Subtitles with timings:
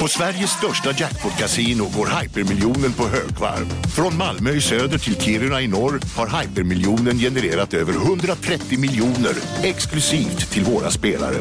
[0.00, 3.66] På Sveriges största jackpot-kasino går hypermiljonen på högvarv.
[3.96, 9.32] Från Malmö i söder till Kiruna i norr har hypermiljonen genererat över 130 miljoner
[9.62, 11.36] exklusivt till våra spelare.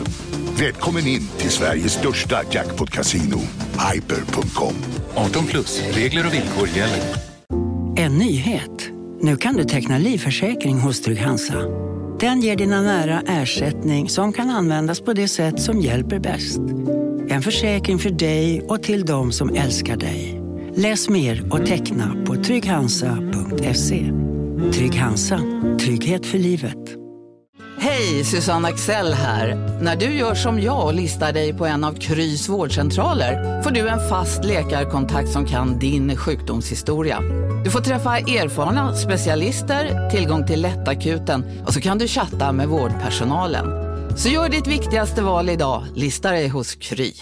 [0.59, 3.39] Välkommen in till Sveriges största jackpot-kasino,
[3.93, 4.73] hyper.com.
[5.15, 7.03] 18 plus, regler och villkor gäller.
[7.97, 8.89] En nyhet.
[9.21, 11.63] Nu kan du teckna livförsäkring hos Trygg-Hansa.
[12.19, 16.59] Den ger dina nära ersättning som kan användas på det sätt som hjälper bäst.
[17.39, 20.41] En försäkring för dig och till de som älskar dig.
[20.75, 24.11] Läs mer och teckna på trygghansa.se.
[24.73, 25.39] Trygg Hansa.
[25.79, 26.77] Trygghet för livet.
[27.79, 29.55] Hej, Susanne Axel här.
[29.81, 33.87] När du gör som jag och listar dig på en av Krys vårdcentraler får du
[33.87, 37.19] en fast läkarkontakt som kan din sjukdomshistoria.
[37.63, 43.88] Du får träffa erfarna specialister, tillgång till lättakuten och så kan du chatta med vårdpersonalen.
[44.23, 47.13] Så gör ditt viktigaste val idag, lista dig hos Kry.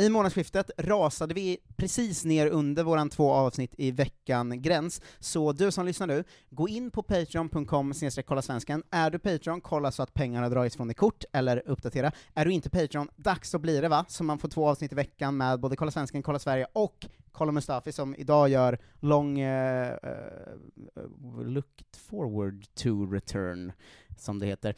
[0.00, 5.86] I månadsskiftet rasade vi precis ner under våran två avsnitt i veckan-gräns, så du som
[5.86, 7.94] lyssnar nu, gå in på patreon.com
[8.26, 8.42] kolla.
[8.90, 12.12] Är du Patreon, kolla så att pengarna dragits från ditt kort, eller uppdatera.
[12.34, 14.94] Är du inte Patreon, dags så blir det va, så man får två avsnitt i
[14.94, 17.06] veckan med både Kolla svensken, Kolla Sverige och
[17.40, 20.22] Colin Mustafi som idag gör long uh, eh, uh,
[20.96, 23.72] eh, looked forward to return
[24.16, 24.74] som det heter.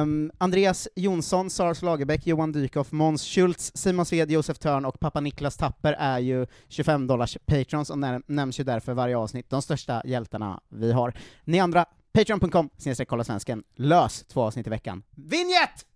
[0.00, 5.20] Um, Andreas Jonsson, Sars Lagerbäck, Johan Dykhoff, Måns Schultz, Simon Sved, Josef Törn och pappa
[5.20, 10.02] Niklas Tapper är ju 25 dollars patrons och nämns ju därför varje avsnitt, de största
[10.04, 11.14] hjältarna vi har.
[11.44, 12.70] Ni andra, patreon.com
[13.08, 13.62] kolla svensken.
[13.74, 15.02] lös två avsnitt i veckan.
[15.10, 15.86] Vinjett!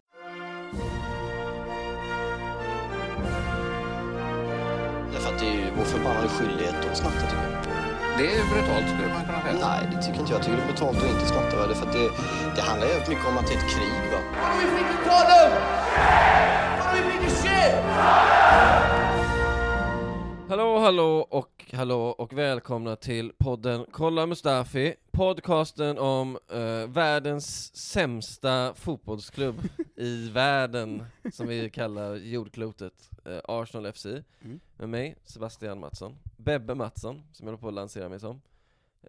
[5.12, 7.60] Därför att det är ju vår förbannade skyldighet att snatta tycker jag.
[8.18, 9.68] Det är brutalt skulle man kunna säga.
[9.68, 10.38] Nej, det tycker inte jag.
[10.38, 11.56] Jag tycker det är brutalt att inte snatta.
[11.56, 11.74] Va?
[11.74, 12.10] För att det,
[12.56, 14.02] det handlar ju mycket om att det är ett krig.
[14.12, 14.18] Va?
[20.48, 28.74] Hallå, hallå och hallå och välkomna till podden Kolla Mustafi, podcasten om uh, världens sämsta
[28.74, 29.54] fotbollsklubb
[29.96, 34.60] i världen, som vi kallar jordklotet, uh, Arsenal FC, mm.
[34.76, 38.40] med mig, Sebastian Mattsson, Bebbe Mattsson, som jag håller på att lansera mig som.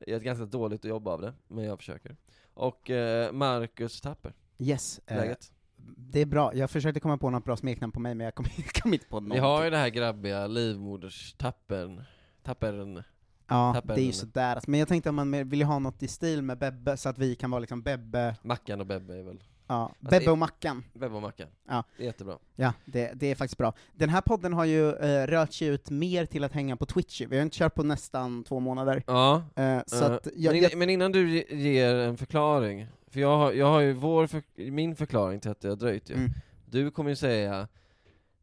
[0.07, 2.15] Jag ett ganska dåligt jobb av det, men jag försöker.
[2.53, 4.33] Och uh, Marcus Tapper.
[4.57, 5.01] Yes.
[5.07, 5.51] Läget?
[5.97, 8.45] det är bra, jag försökte komma på något bra smeknamn på mig men jag kom,
[8.81, 9.35] kom inte på något.
[9.35, 12.03] Vi har ju det här grabbiga livmoderstappern,
[12.43, 13.03] tappern
[13.47, 13.95] Ja, tappern.
[13.95, 16.57] det är ju sådär, men jag tänkte om man vill ha något i stil med
[16.57, 20.19] Bebbe, så att vi kan vara liksom Bebbe Mackan och Bebbe är väl Ja, alltså,
[20.19, 20.83] Bebbe och Mackan.
[20.93, 21.47] Bebbe och Mackan.
[21.67, 21.83] Ja.
[21.97, 22.37] Det är jättebra.
[22.55, 23.73] Ja, det, det är faktiskt bra.
[23.93, 27.21] Den här podden har ju uh, rört sig ut mer till att hänga på Twitch,
[27.29, 29.03] vi har inte kört på nästan två månader.
[29.07, 33.51] Ja, uh, så uh, jag, men, men, innan du ger en förklaring, för jag har,
[33.51, 36.15] jag har ju vår för, min förklaring till att det har dröjt ju.
[36.15, 36.31] Mm.
[36.65, 37.67] Du kommer ju säga,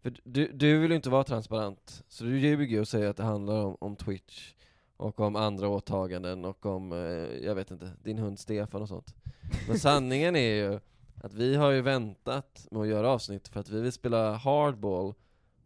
[0.08, 3.16] för du, du vill ju inte vara transparent, så du ljuger ju och säger att
[3.16, 4.52] det handlar om, om Twitch,
[4.96, 6.98] och om andra åtaganden, och om, eh,
[7.46, 9.14] jag vet inte, din hund Stefan och sånt.
[9.68, 10.80] Men sanningen är ju
[11.22, 15.14] att vi har ju väntat med att göra avsnitt för att vi vill spela hardball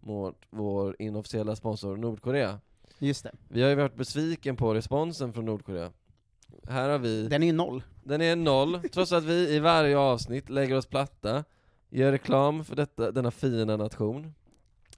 [0.01, 2.61] mot vår inofficiella sponsor Nordkorea.
[2.99, 3.33] Just det.
[3.49, 5.93] Vi har ju varit besviken på responsen från Nordkorea.
[6.69, 7.29] Här har vi...
[7.29, 7.83] Den är ju noll.
[8.05, 11.45] Den är noll, trots att vi i varje avsnitt lägger oss platta,
[11.93, 14.35] gör reklam för detta, denna fina nation.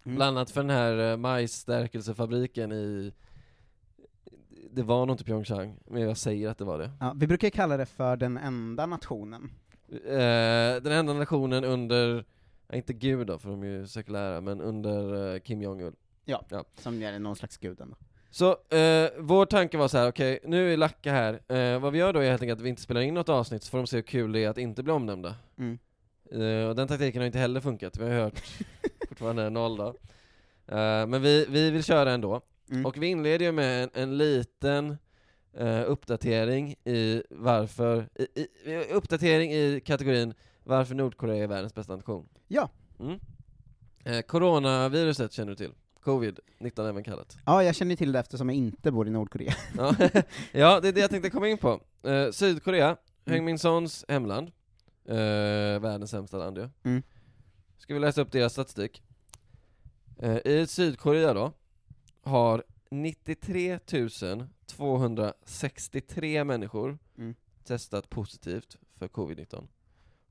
[0.04, 0.16] Mm.
[0.16, 3.12] Bland annat för den här eh, majsstärkelsefabriken i
[4.70, 6.90] det var nog inte Pyeongchang, men jag säger att det var det.
[7.00, 9.50] Ja, vi brukar kalla det för den enda nationen.
[9.88, 12.24] Eh, den enda nationen under,
[12.72, 15.96] inte gud då, för de är ju sekulära, men under eh, Kim Jong-Un.
[16.24, 17.96] Ja, ja, som är någon slags guden då.
[18.30, 21.98] Så, eh, vår tanke var så här: okej, okay, nu är Lacka här, vad vi
[21.98, 23.86] gör då är helt enkelt att vi inte spelar in något avsnitt, så får de
[23.86, 25.34] se hur kul det är att inte bli omnämnda.
[25.58, 25.78] Mm.
[26.34, 28.42] Eh, och den taktiken har inte heller funkat, vi har hört
[29.08, 29.88] fortfarande noll då.
[30.66, 32.40] Eh, men vi, vi vill köra ändå.
[32.70, 32.86] Mm.
[32.86, 34.96] Och vi inleder ju med en, en liten
[35.60, 38.40] uh, uppdatering i varför, i,
[38.70, 40.34] i, uppdatering i kategorin
[40.64, 42.28] varför Nordkorea är världens bästa nation.
[42.48, 42.70] Ja.
[43.00, 43.20] Mm.
[44.08, 45.72] Uh, coronaviruset känner du till?
[46.02, 47.36] Covid-19 även kallat.
[47.46, 49.54] Ja, jag känner till det eftersom jag inte bor i Nordkorea.
[50.52, 51.80] ja, det är det jag tänkte komma in på.
[52.06, 52.96] Uh, Sydkorea, mm.
[53.26, 54.50] Heng Min Sons hemland,
[55.08, 56.68] uh, världens sämsta land ju.
[56.82, 57.02] Mm.
[57.78, 59.02] Ska vi läsa upp deras statistik?
[60.22, 61.52] Uh, I Sydkorea då,
[62.22, 63.78] har 93
[64.66, 67.34] 263 människor mm.
[67.64, 69.68] testat positivt för covid-19.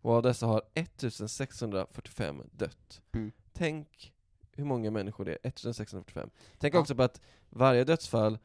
[0.02, 3.02] Och av dessa har 1645 dött.
[3.12, 3.31] Mm.
[3.54, 4.14] Tänk
[4.52, 6.30] hur många människor det är, 1645.
[6.58, 6.80] Tänk ja.
[6.80, 8.38] också på att varje dödsfall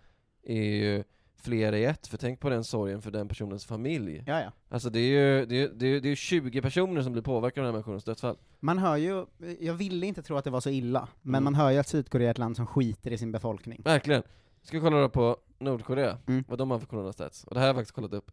[0.42, 1.04] är ju
[1.42, 4.24] fler i ett, för tänk på den sorgen för den personens familj.
[4.26, 4.52] Ja, ja.
[4.68, 5.08] Alltså det är
[5.38, 7.86] ju det är, det är, det är 20 personer som blir påverkade av den här
[7.86, 8.36] människans dödsfall.
[8.60, 9.26] Man hör ju,
[9.60, 11.44] jag ville inte tro att det var så illa, men Mm.
[11.44, 13.80] man hör ju att Sydkorea är ett land som skiter i sin befolkning.
[13.84, 14.22] Verkligen.
[14.62, 16.44] Ska vi kolla då på Nordkorea, Mm.
[16.48, 17.44] vad de har för coronastats.
[17.44, 18.30] Och det här har jag faktiskt kollat upp.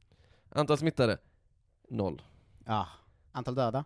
[0.50, 1.18] Antal smittade?
[1.88, 2.22] Noll.
[2.66, 2.86] Ja.
[3.32, 3.84] Antal döda?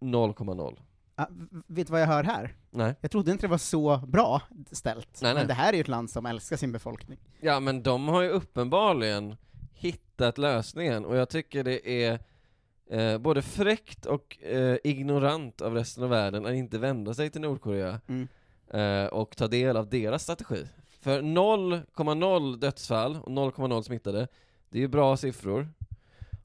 [0.00, 0.78] 0,0.
[1.16, 1.26] Ah,
[1.66, 2.54] vet du vad jag hör här?
[2.70, 2.94] Nej.
[3.00, 5.40] Jag trodde inte det var så bra ställt, Nej, nej.
[5.42, 7.18] men det här är ju ett land som älskar sin befolkning.
[7.40, 9.36] Ja men de har ju uppenbarligen
[9.72, 12.18] hittat lösningen, och jag tycker det är
[12.90, 17.40] eh, både fräckt och eh, ignorant av resten av världen att inte vända sig till
[17.40, 18.28] Nordkorea Mm.
[18.70, 20.66] eh, och ta del av deras strategi.
[21.00, 24.28] För 0,0 dödsfall och 0,0 smittade,
[24.70, 25.68] det är ju bra siffror.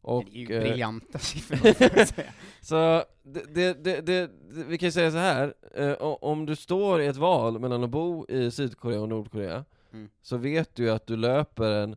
[0.02, 1.58] Och, det är ju eh, briljanta siffror,
[2.06, 2.28] säga.
[2.62, 4.32] Så det, det, det,
[4.68, 5.54] vi kan ju säga så här.
[5.76, 10.10] Eh, om du står i ett val mellan att bo i Sydkorea och Nordkorea, Mm.
[10.22, 11.96] så vet du att du löper en,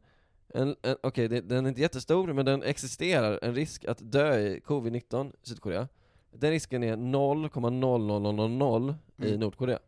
[0.54, 4.38] en, en okej det- den är inte jättestor, men den existerar, en risk att dö
[4.38, 5.88] i covid-19 i Sydkorea.
[6.32, 9.40] Den risken är 0,00000 i Mm.
[9.40, 9.78] Nordkorea.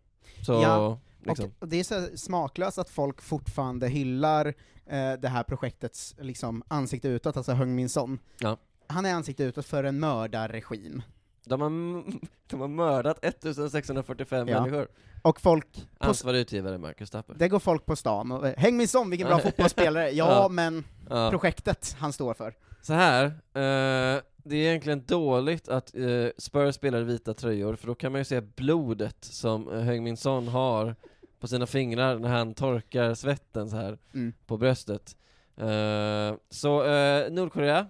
[0.46, 1.52] Så, Ja, liksom.
[1.58, 4.46] Och det är så smaklöst att folk fortfarande hyllar
[4.86, 8.18] eh, det här projektets liksom, ansikte utåt, alltså Heung Min Son.
[8.38, 8.56] Ja.
[8.86, 11.02] Han är ansikte utåt för en mördarregim.
[11.46, 11.70] De har,
[12.50, 14.60] de har mördat 1645 Ja.
[14.60, 14.88] människor.
[15.22, 17.34] Och folk, Ansvarig utgivare Marcus Tapper.
[17.38, 20.10] det går folk på stan och eh, Heung Min Son, vilken bra fotbollsspelare!
[20.10, 20.48] Ja, Ja.
[20.48, 21.30] men Ja.
[21.30, 22.54] projektet han står för.
[22.82, 27.94] Så här, eh, det är egentligen dåligt att eh, Spurs spelar vita tröjor, för då
[27.94, 30.96] kan man ju se blodet som eh, Heung Min Son har
[31.44, 34.32] på sina fingrar när han torkar svetten så här Mm.
[34.46, 35.16] på bröstet.
[35.56, 37.86] Eh, så eh, Nordkorea,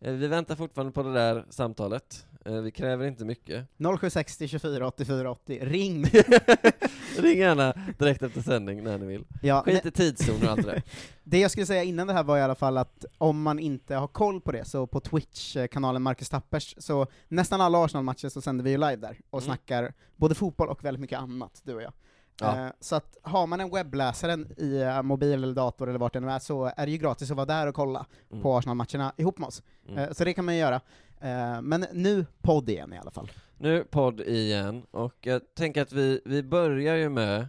[0.00, 2.26] eh, vi väntar fortfarande på det där samtalet.
[2.62, 3.66] Vi kräver inte mycket.
[3.78, 6.04] 0760 24 84 80, ring!
[7.18, 9.24] Ring gärna direkt efter sändning när ni vill.
[9.42, 10.82] Ja, Skit i tidszoner och allt det där.
[11.24, 13.94] Det jag skulle säga innan det här var i alla fall att om man inte
[13.94, 18.64] har koll på det, så på Twitch-kanalen Marcus Tappers, så nästan alla Arsenal-matcher så sänder
[18.64, 19.46] vi ju live där, och Mm.
[19.46, 21.92] snackar både fotboll och väldigt mycket annat, du och jag.
[22.40, 22.64] Ja.
[22.66, 26.30] Eh, så att har man en webbläsare i mobil eller dator eller vart det nu
[26.30, 28.42] är, så är det ju gratis att vara där och kolla Mm.
[28.42, 29.62] på Arsenal-matcherna ihop med oss.
[29.88, 29.98] Mm.
[29.98, 30.80] Eh, så det kan man ju göra.
[31.20, 33.30] Eh, men nu podd igen i alla fall.
[33.58, 37.48] Nu podd igen, och jag tänker att vi, vi börjar ju med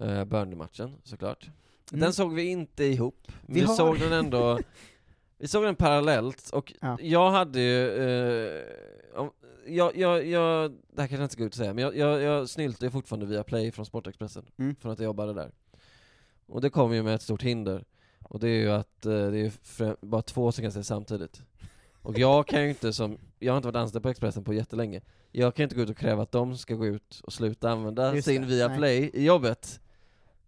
[0.00, 1.48] eh, Burnley-matchen såklart.
[1.92, 2.00] Mm.
[2.00, 4.58] Den såg vi inte ihop, vi, Vi har- såg den ändå,
[5.38, 6.96] vi såg den parallellt, och Ja.
[7.00, 8.62] jag hade ju, eh,
[9.66, 12.48] jag, jag, jag, det här kanske inte ska ut och säga, men jag, jag, jag
[12.48, 14.76] snyltade ju fortfarande via Play från Sportexpressen, Mm.
[14.76, 15.50] från att jag jobbade där.
[16.46, 17.84] Och det kom ju med ett stort hinder,
[18.24, 20.84] och det är ju att eh, det är ju frä- bara två som kan se
[20.84, 21.42] samtidigt.
[22.02, 25.00] Och jag kan ju inte som, jag har inte varit anställd på Expressen på jättelänge,
[25.32, 28.14] jag kan inte gå ut och kräva att de ska gå ut och sluta använda
[28.14, 29.80] Just sin det, Viaplay i jobbet.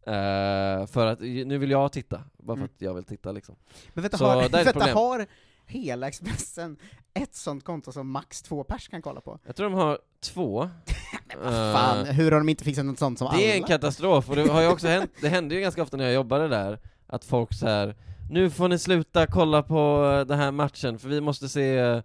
[0.06, 2.64] Eh, för att nu vill jag titta, bara för Mm.
[2.74, 3.54] att jag vill titta liksom.
[3.94, 4.96] Men vänta, Så har, där är ett vänta problem.
[4.96, 5.26] har
[5.66, 6.76] hela Expressen
[7.14, 9.38] ett sånt konto som max två pers kan kolla på?
[9.46, 10.70] Jag tror de har två.
[11.42, 13.38] Fan, Eh, hur har de inte fixat något sånt som alla?
[13.38, 15.96] det är en katastrof, och det har ju också hänt, det hände ju ganska ofta
[15.96, 17.96] när jag jobbade där, att folk så här.
[18.30, 22.02] nu får ni sluta kolla på eh, den här matchen, för vi måste se eh,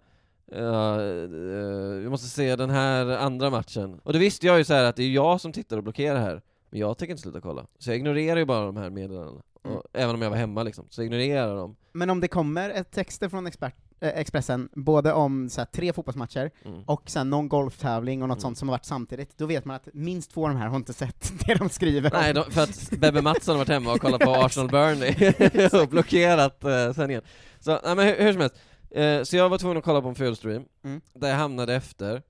[0.52, 0.98] eh,
[2.02, 4.00] vi måste se den här andra matchen.
[4.04, 6.42] Och det visste jag ju så att det är jag som tittar och blockerar här,
[6.70, 7.66] men jag tänker inte sluta kolla.
[7.78, 9.42] Så jag ignorerar ju bara de här meddelandena.
[9.64, 9.78] Mm.
[9.92, 11.76] Även om jag var hemma liksom, så jag ignorerar dem.
[11.98, 15.92] Men om det kommer ett texter från expert, eh, Expressen, både om så här, tre
[15.92, 16.82] fotbollsmatcher, Mm.
[16.86, 18.42] och sen någon golftävling och något Mm.
[18.42, 20.76] sånt som har varit samtidigt, då vet man att minst två av de här har
[20.76, 22.34] inte sett det de skriver Nej, om.
[22.34, 25.32] de, för att Bebbe Mattsson har varit hemma och kollat på Arsenal Burnley
[25.82, 27.22] och blockerat eh, sändningen.
[27.60, 28.56] Så, nej, men hur, hur som helst,
[28.90, 31.00] eh, så jag var tvungen att kolla på en fullstream, Mm.
[31.14, 32.22] där jag hamnade efter,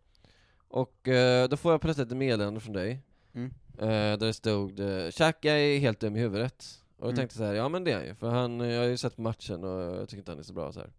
[0.69, 3.03] och eh, då får jag plötsligt ett meddelande från dig,
[3.35, 3.51] Mm.
[3.79, 6.65] eh, där det stod eh, Xhaka är helt dum i huvudet.
[6.99, 7.17] Och jag Mm.
[7.17, 9.19] tänkte så här, ja men det är han ju, för han, jag har ju sett
[9.19, 10.91] matchen och jag tycker inte han är så bra så här.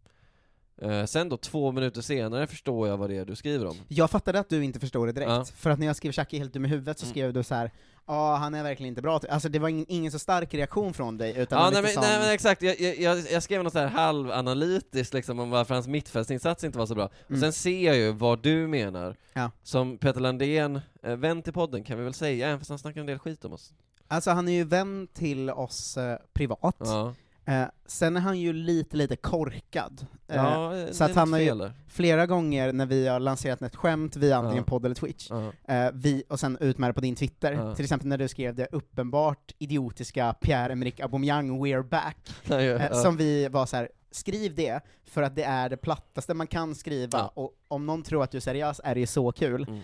[0.81, 3.75] Eh, sen då, två minuter senare förstår jag vad det är du skriver om.
[3.87, 5.45] Jag fattade att du inte förstod det direkt, Ja.
[5.55, 7.13] för att när jag skrev Chucky helt dum i huvudet så Mm.
[7.13, 7.71] skrev du så här.
[8.07, 11.17] ja han är verkligen inte bra, alltså det var ingen, ingen så stark reaktion från
[11.17, 13.73] dig, utan Ja, nej, men, sån- nej men exakt, jag, jag, jag, jag skrev något
[13.73, 17.05] så här halvanalytiskt liksom om varför hans mittfältsinsats inte var så bra.
[17.05, 17.41] Och Mm.
[17.41, 19.51] sen ser jag ju vad du menar, Ja.
[19.63, 22.99] som Peter Landén, eh, vän till podden kan vi väl säga, även fast han snackar
[23.01, 23.73] en del skit om oss.
[24.11, 27.13] Alltså han är ju vän till oss eh, privat, Ja,
[27.45, 30.05] eh, sen är han ju lite, lite korkad.
[30.27, 31.73] Eh, ja så att han något har ju- fel där.
[31.87, 34.63] flera gånger när vi har lanserat ett skämt via antingen Ja.
[34.69, 35.51] podd eller Twitch, Ja.
[35.73, 37.75] eh, vi, och sen ut med det på din Twitter, Ja.
[37.75, 42.87] till exempel när du skrev det uppenbart idiotiska Pierre-Emerick Aubameyang, we're back, Ja, ja, eh,
[42.91, 42.93] ja.
[43.03, 43.89] som vi var så här.
[44.11, 47.31] skriv det, för att det är det plattaste man kan skriva, Ja.
[47.35, 49.65] och om någon tror att du är seriös är det ju så kul.
[49.69, 49.79] Mm.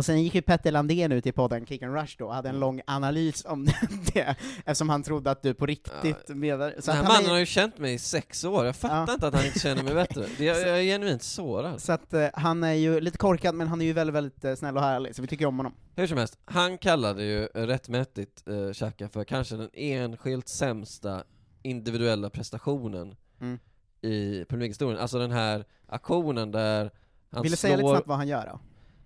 [0.00, 2.48] Och sen gick ju Petter Landén ut i podden Kick and Rush då, och hade
[2.48, 3.64] en lång analys om
[4.14, 6.74] det, eftersom han trodde att du på riktigt menade...
[6.84, 9.12] Den här mannen är- har ju känt mig i sex år, jag fattar Ja.
[9.12, 10.26] inte att han inte känner mig bättre.
[10.44, 11.80] Jag, jag är genuint sårad.
[11.80, 14.54] Så att eh, han är ju lite korkad, men han är ju väldigt, väldigt eh,
[14.54, 15.74] snäll och härlig, så vi tycker om honom.
[15.96, 21.24] Hur som helst, han kallade ju rättmätigt eh, Xhaka för kanske den enskilt sämsta
[21.62, 23.58] individuella prestationen Mm.
[24.02, 25.00] i Premier League-historien.
[25.00, 26.90] Alltså den här aktionen där
[27.30, 27.68] han Vill du slår...
[27.68, 28.60] säga lite snabbt vad han gör då?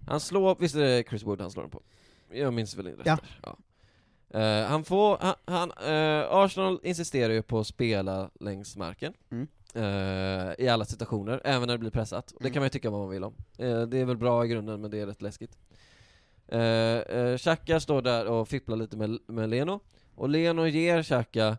[0.07, 1.83] Han slår, visst är det Chris Wood han slår den på?
[2.33, 3.19] Jag minns väl rätt Ja.
[3.43, 3.57] ja.
[4.41, 9.47] Eh, han får, han, han eh, Arsenal insisterar ju på att spela längs marken Mm.
[9.75, 12.33] eh, i alla situationer, även när det blir pressat.
[12.33, 12.53] Och Det Mm.
[12.53, 13.35] kan man ju tycka vad man vill om.
[13.57, 15.59] Det är väl bra i grunden, men det är rätt läskigt.
[16.53, 16.61] Uh,
[17.17, 19.81] uh, Xhaka står där och fipplar lite med, med Leno,
[20.15, 21.59] och Leno ger Xhaka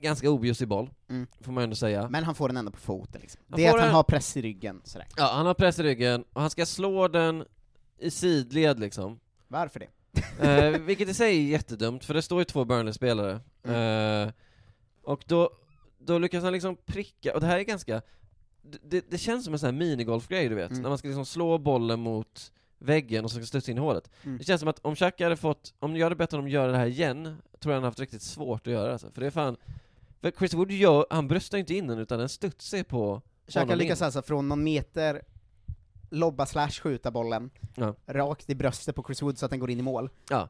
[0.00, 1.26] ganska objussig boll, Mm.
[1.40, 2.08] får man ändå säga.
[2.08, 3.40] Men han får den ändå på foten liksom.
[3.48, 5.06] Han Det är att han den- har press i ryggen, sådär.
[5.16, 7.44] Ja, han har press i ryggen, och han ska slå den
[7.98, 9.20] i sidled liksom.
[9.48, 9.88] Varför det?
[10.40, 13.40] Eh, vilket i sig är jättedumt, för det står ju två Burnley-spelare.
[13.64, 14.28] Mm.
[14.28, 14.32] Eh,
[15.02, 15.50] och då,
[15.98, 18.02] då lyckas han liksom pricka, och det här är ganska,
[18.82, 20.82] det, det känns som en sån här minigolfgrej du vet, Mm.
[20.82, 22.52] när man ska liksom slå bollen mot
[22.82, 24.10] väggen och så ska studsa in i hålet.
[24.24, 24.38] Mm.
[24.38, 26.78] Det känns som att om Xhaka hade fått, om jag hade bett honom göra det
[26.78, 29.10] här igen, tror jag han haft riktigt svårt att göra det, alltså.
[29.10, 29.56] För det är fan,
[30.20, 33.78] för Chris Wood gör, han bröstar inte in den utan den studsar på Xhaka honom
[33.78, 34.04] lyckas in.
[34.04, 35.22] alltså från någon meter
[36.10, 37.94] lobba slash skjuta bollen Ja.
[38.06, 40.10] rakt i bröstet på Chris Wood så att den går in i mål.
[40.30, 40.48] Ja.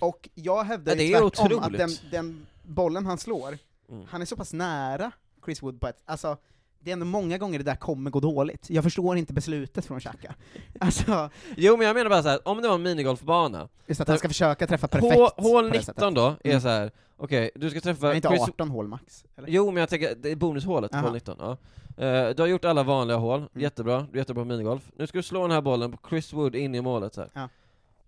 [0.00, 3.58] Och jag hävdar Ja, det är tvärtom att den, den bollen han slår,
[3.88, 4.04] Mm.
[4.08, 5.12] han är så pass nära
[5.44, 6.36] Chris Wood på ett, alltså
[6.80, 8.70] det är ändå många gånger det där kommer gå dåligt.
[8.70, 10.34] Jag förstår inte beslutet från Xhaka.
[10.80, 14.08] Alltså, Jo men jag menar bara så här, om det var en minigolfbana, just att
[14.08, 15.86] han ska försöka träffa perfekt hål sättet.
[15.96, 16.60] 19 då, är Mm.
[16.60, 16.90] så här.
[17.16, 19.24] okej, du ska träffa det inte Chris- 18 hål max?
[19.36, 19.48] Eller?
[19.48, 21.02] Jo, men jag tänker, det är bonushålet, Aha.
[21.02, 21.36] hål 19.
[21.38, 21.56] Ja.
[22.04, 23.48] Eh, du har gjort alla vanliga hål, Mm.
[23.54, 24.82] jättebra, du är jättebra på minigolf.
[24.96, 27.30] Nu ska du slå den här bollen på Chris Wood in i målet så här.
[27.34, 27.48] Ja.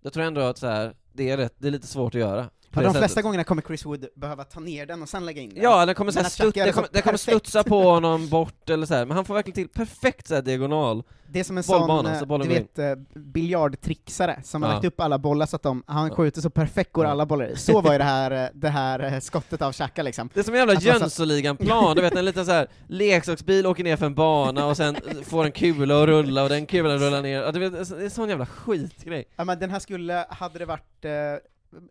[0.01, 2.49] Jag tror ändå att så här, det är rätt, det är lite svårt att göra.
[2.71, 5.49] På de flesta gångerna kommer Chris Wood behöva ta ner den och sen lägga in
[5.53, 5.63] den.
[5.63, 7.17] Ja, den kommer, så Men här, att stutt, Xhaka gör det det kommer, det kommer
[7.17, 9.05] studsa på honom bort eller så här.
[9.05, 11.03] men han får verkligen till perfekt så diagonal.
[11.31, 14.73] Det är som en Bollbana, sån, så eh, du vet, eh, biljardtrixare som har Ja.
[14.75, 17.55] lagt upp alla bollar så att de, han skjuter så perfekt går alla bollar i.
[17.57, 20.29] Så var ju det här, eh, det här skottet av Xhaka liksom.
[20.33, 23.95] Det är som en jävla Jönssonligan-plan, du vet en liten så här leksaksbil åker ner
[23.97, 24.95] för en bana och sen
[25.25, 28.03] får en kula att rulla och den kulan rullar ner, ja, du vet, det är
[28.03, 29.25] en sån jävla skitgrej.
[29.35, 31.11] Ja, men den här skulle, hade det varit eh,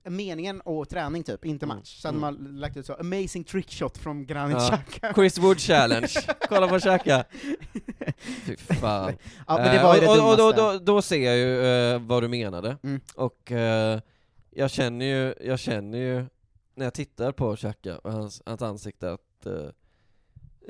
[0.04, 1.76] meningen och träning typ, inte Mm.
[1.76, 2.20] match, hade Mm.
[2.20, 4.66] man lagt ut så, amazing trickshot från Granit Ja.
[4.88, 5.14] Xhaka.
[5.14, 6.08] Chris Wood challenge,
[6.49, 7.25] kolla på Xhaka.
[8.18, 9.12] Fy fan.
[9.47, 10.78] Ja, men det var ju Eh, det och, och, och då, dummaste.
[10.85, 13.00] då, då ser jag ju eh, vad du menade, Mm.
[13.14, 14.00] och eh,
[14.50, 16.25] jag känner ju, jag känner ju
[16.75, 19.52] när jag tittar på Xhaka och hans, hans ansikte att eh,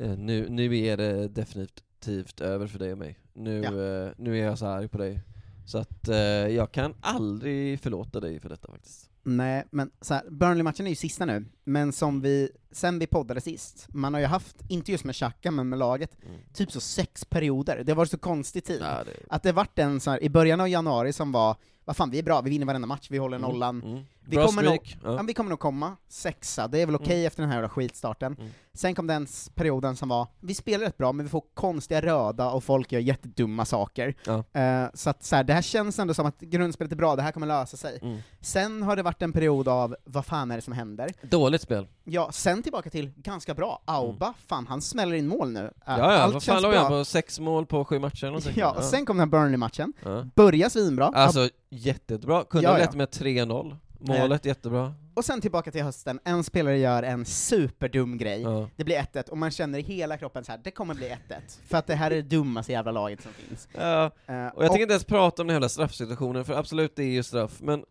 [0.06, 3.18] eh, nu, nu är det definitivt över för dig och mig.
[3.32, 3.70] Nu, Ja.
[4.18, 5.20] nu är jag så arg på dig.
[5.68, 9.10] Så att eh, jag kan aldrig förlåta dig för detta faktiskt.
[9.22, 13.40] Nej, men så här, Burnley-matchen är ju sista nu, men som vi, sen vi poddade
[13.40, 16.40] sist, man har ju haft, inte just med Xhaka, men med laget, Mm.
[16.54, 18.80] typ så sex perioder, det var så konstig tid.
[18.82, 21.56] Ja, det, Att det vart en sån här, i början av januari som var,
[21.88, 23.82] vad fan vi är bra, vi vinner varenda match, vi håller nollan.
[23.82, 24.04] Mm.
[24.24, 24.96] Vi Bra kommer nog-.
[25.04, 25.12] Ja.
[25.16, 25.22] Ja.
[25.22, 27.26] vi kommer nog komma sexa, det är väl okej Mm.
[27.26, 28.36] efter den här jävla skitstarten.
[28.40, 28.50] Mm.
[28.74, 32.50] Sen kom den perioden som var, vi spelar rätt bra, men vi får konstiga röda
[32.50, 34.14] och folk gör jättedumma saker.
[34.26, 34.60] Ja.
[34.60, 37.22] Eh, så att så här, det här känns ändå som att grundspelet är bra, det
[37.22, 37.98] här kommer lösa sig.
[38.02, 38.18] Mm.
[38.40, 41.10] Sen har det varit en period av, vad fan är det som händer?
[41.22, 41.86] Dåligt spel.
[42.10, 45.60] Ja, sen tillbaka till, ganska bra, Auba, fan han smäller in mål nu.
[45.60, 46.00] Eh, Mm.
[46.00, 47.04] Ja, ja, Allt vad fan låg han på?
[47.04, 48.52] Sex mål på sju matcher eller någonting?
[48.56, 50.24] Ja, och sen kom den här Burnley-matchen, ja.
[50.34, 52.84] börjar svinbra, Alltså jättebra, kunde Ja, ha ja.
[52.84, 54.94] lett med 3-0, målet jättebra.
[55.14, 58.68] och sen tillbaka till hösten, en spelare gör en superdum grej, Ja.
[58.76, 61.34] det blir 1-1, och man känner i hela kroppen så här, det kommer bli 1-1,
[61.68, 63.68] för att det här är det dummaste jävla laget som finns.
[63.72, 67.02] Ja, Eh, och jag tänker inte ens prata om den hela straffsituationen, för absolut det
[67.02, 67.84] är ju straff, men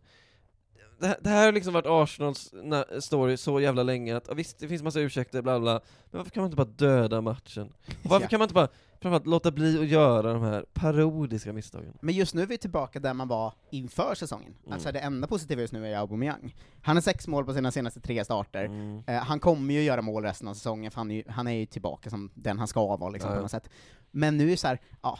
[0.99, 4.59] det, här- det här har liksom varit Arsenals na- story så jävla länge att, visst
[4.59, 7.73] det finns massa ursäkter, bla bla, men varför kan man inte bara döda matchen?
[8.03, 8.29] Och varför Ja.
[8.29, 8.67] kan man inte bara,
[9.01, 11.93] framförallt låta bli att göra de här parodiska misstagen?
[12.01, 14.53] Men just nu är vi tillbaka där man var inför säsongen.
[14.63, 14.73] Mm.
[14.73, 16.55] Alltså det enda positiva just nu är Aubameyang.
[16.81, 18.65] Han har sex mål på sina senaste tre starter.
[18.65, 19.03] Mm.
[19.07, 21.51] Eh, han kommer ju göra mål resten av säsongen, för han är ju, han är
[21.51, 23.69] ju tillbaka som den han ska vara liksom, Ja, på något sätt.
[24.11, 25.19] Men nu är det så här, ja,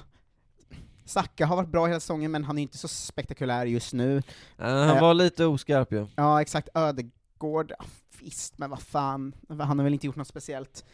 [1.07, 4.23] Saka har varit bra hela säsongen, men han är inte så spektakulär just nu.
[4.57, 5.01] Ja, han Eh.
[5.01, 6.07] var lite oskarp ju.
[6.15, 7.73] Ja, exakt, Ödegård,
[8.21, 10.85] visst, men vad fan, han har väl inte gjort något speciellt.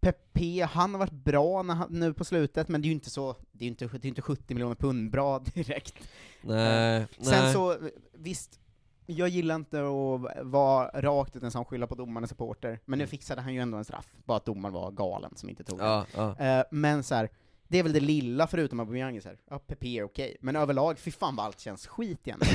[0.00, 3.10] Pepe, han har varit bra när han, nu på slutet, men det är ju inte
[3.10, 5.94] så, det är ju inte, det är inte 70 miljoner pund bra direkt.
[6.42, 7.52] Nej, Sen nej.
[7.52, 7.76] så,
[8.14, 8.60] visst,
[9.06, 12.98] jag gillar inte att vara rakt ut en sån skylla på domaren och supporter, men
[12.98, 13.10] nu Mm.
[13.10, 15.86] fixade han ju ändå en straff, bara att domaren var galen som inte tog den.
[15.88, 16.36] Ja, ja.
[16.46, 17.28] Eh, men så här,
[17.68, 19.38] Det är väl det lilla förutom Aubameyang, här.
[19.50, 22.40] ja PP är okej, men överlag, fy fan vad allt känns skit igen.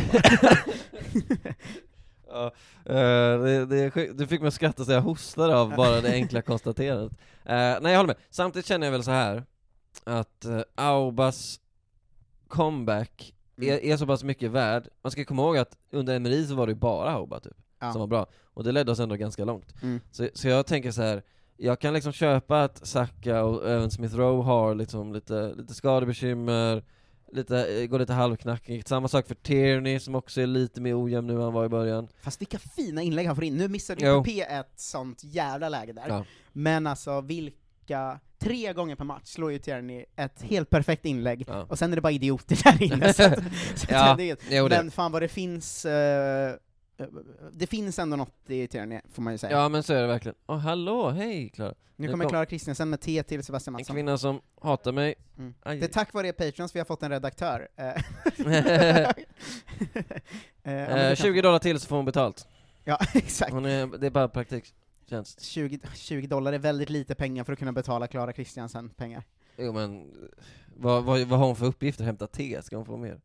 [2.27, 2.45] Ja,
[2.85, 6.13] eh, det, det, är du fick mig att skratta så jag hostade av bara det
[6.13, 7.11] enkla konstaterandet.
[7.45, 9.43] Eh, nej jag håller med, samtidigt känner jag väl så här
[10.03, 11.59] att uh, Aubas
[12.47, 13.79] comeback är, Mm.
[13.91, 16.71] är så pass mycket värd, man ska komma ihåg att under Emery så var det
[16.71, 17.91] ju bara Auba typ, Ja.
[17.91, 19.73] som var bra, och det ledde oss ändå ganska långt.
[19.81, 19.99] Mm.
[20.11, 21.23] Så, så jag tänker så här.
[21.57, 26.83] Jag kan liksom köpa att Saka och även Smith Rowe har liksom lite, lite skadebekymmer,
[27.31, 31.27] lite, eh, går lite halvknackigt, samma sak för Tierney som också är lite mer ojämn
[31.27, 32.07] nu än han var i början.
[32.21, 33.57] Fast vilka fina inlägg han får in.
[33.57, 34.23] Nu missade ju.
[34.23, 36.05] PP ett sånt jävla läge där.
[36.07, 36.25] Ja.
[36.53, 41.65] Men alltså vilka, tre gånger per match slår ju Tierney ett helt perfekt inlägg, Ja.
[41.69, 43.13] och sen är det bara idioter där inne.
[43.13, 43.33] så att,
[43.75, 46.55] så att Ja, det men fan vad det finns, eh,
[47.51, 49.57] det finns ändå något i Tierney, får man ju säga.
[49.57, 50.35] Ja men så är det verkligen.
[50.47, 51.73] Åh hallå, hej Klara.
[51.95, 53.95] nu kommer kom- Klara Kristiansen med te till Sebastian En Mattsson.
[53.95, 55.15] kvinna som hatar mig.
[55.37, 55.53] Mm.
[55.63, 57.67] Det är tack vare er Patreons vi har fått en redaktör.
[57.75, 57.95] Eh, eh,
[59.03, 59.13] ja,
[60.63, 61.41] men det Eh, kan 20 få.
[61.47, 62.47] dollar till så får hon betalt.
[62.83, 63.53] Ja, exakt.
[63.53, 65.41] Är, det är bara praktiktjänst.
[65.41, 69.23] 20, 20 dollar är väldigt lite pengar för att kunna betala Klara Kristiansen pengar.
[69.57, 70.11] Jo men,
[70.75, 72.03] vad, vad, vad har hon för uppgifter?
[72.03, 72.61] Hämta te?
[72.63, 73.21] Ska hon få mer?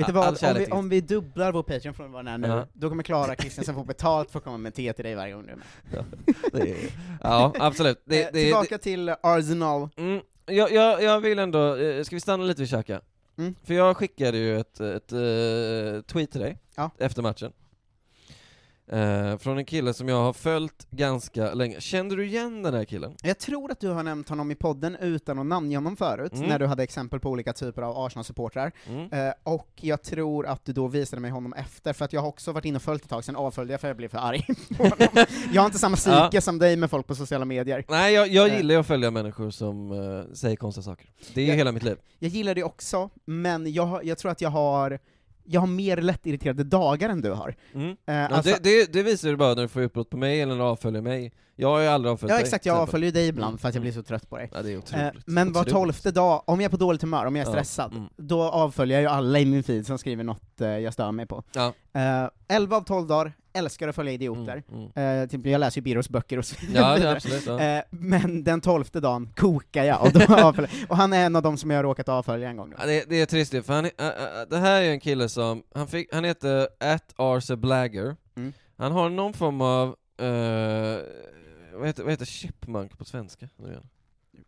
[0.00, 2.48] Vet du vad, om vi, om vi dubblar vår Patreon från vad den är nu,
[2.54, 2.66] Ja.
[2.72, 5.46] då kommer Klara Kristiansen få betalt för att komma med te till dig varje gång
[5.46, 6.04] du är med.
[6.52, 6.76] det är,
[7.22, 8.02] Ja, absolut.
[8.04, 9.88] Det, Eh, det, tillbaka till Arsenal.
[9.96, 13.00] det, mm, jag, jag, jag vill ändå, eh, ska vi stanna lite vid Xhaka?
[13.38, 13.54] Mm.
[13.64, 16.90] För jag skickade ju ett, ett eh, tweet till dig Ja.
[16.98, 17.52] efter matchen.
[18.92, 21.80] Eh, från en kille som jag har följt ganska länge.
[21.80, 23.14] Kände du igen den här killen?
[23.22, 26.48] Jag tror att du har nämnt honom i podden utan att namnge honom förut, Mm.
[26.48, 28.72] när du hade exempel på olika typer av Arsenal-supportrar.
[28.88, 29.12] Mm.
[29.12, 32.28] Eh, och jag tror att du då visade mig honom efter, för att jag har
[32.28, 34.46] också varit inne och följt ett tag, sen avföljde jag för jag blev för arg
[34.76, 35.24] på honom.
[35.52, 36.40] Jag har inte samma psyke Ja.
[36.40, 37.84] som dig med folk på sociala medier.
[37.88, 38.56] Nej, jag, jag Eh.
[38.56, 41.08] gillar ju att följa människor som eh, säger konstiga saker.
[41.34, 41.56] Det är ju Ja.
[41.56, 41.96] hela mitt liv.
[42.18, 44.98] Jag gillar det också, men jag, jag tror att jag har
[45.44, 47.54] jag har mer lättirriterade dagar än du har.
[47.74, 47.90] Mm.
[47.90, 50.40] Eh, Ja, alltså- det, det, det visar du bara när du får utbrott på mig
[50.40, 51.32] eller när du avföljer mig.
[51.56, 52.44] Jag har ju aldrig avföljt Ja dig.
[52.44, 54.50] exakt, till jag avföljer dig ibland för att jag blir så trött på dig.
[54.54, 55.26] Ja, det är Eh, otroligt.
[55.26, 57.92] men var tolfte dag, om jag är på dåligt humör, om jag är Ja, stressad,
[57.92, 58.08] mm.
[58.16, 61.26] då avföljer jag ju alla i min feed som skriver något eh, jag stör mig
[61.26, 61.42] på.
[61.52, 61.72] Ja.
[61.92, 64.62] Eh, 11 av 12 dagar, älskar att följa idioter.
[64.72, 65.22] Mm, mm.
[65.22, 67.16] Eh, typ, jag läser ju Birros böcker och så Ja, vidare.
[67.16, 67.46] absolut.
[67.46, 67.60] Ja.
[67.60, 71.56] Eh, men den tolfte dagen kokar jag, och, då och han är en av de
[71.56, 72.74] som jag har råkat avfölja en gång.
[72.78, 75.28] Ja, det, det är trist för han, är- äh, äh, det här är en kille
[75.28, 78.52] som, han, fick, han heter at Arce Blagger, Mm.
[78.76, 80.98] han har någon form av, eh,
[81.78, 83.48] vad, heter, vad heter chipmunk på svenska?
[83.56, 83.80] Nu.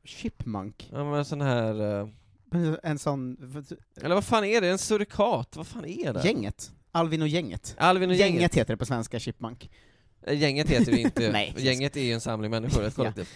[0.04, 0.88] Chipmunk?
[0.92, 2.08] Ja men en sån här, eh,
[2.82, 3.36] En sån...
[4.02, 4.68] eller vad fan är det?
[4.68, 5.56] En surikat?
[5.56, 6.24] Vad fan är det?
[6.24, 6.70] Gänget?
[6.92, 7.74] Alvin och gänget?
[7.78, 8.34] Alvin och gänget.
[8.34, 8.54] gänget.
[8.54, 9.70] heter det på svenska, Chipmunk.
[10.26, 13.28] Eh, Gänget heter det inte, Nej, gänget är ju en samling människor, ett kollektiv.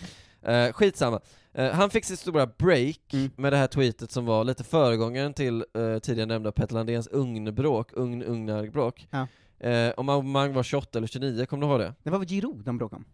[0.42, 1.21] Eh, skitsamma.
[1.55, 3.31] Eh, han fick sitt stora break Mm.
[3.37, 7.92] med det här tweetet som var lite föregångaren till uh, tidigare nämnda Petter Landéns ugnbråk,
[7.92, 9.09] ugn ugnar-bråk.
[9.11, 9.27] Ja.
[9.69, 11.95] Eh, om Aubameyang var 28 eller 29, kommer du ihåg det?
[12.03, 13.05] Det var väl Giroud de bråkade om?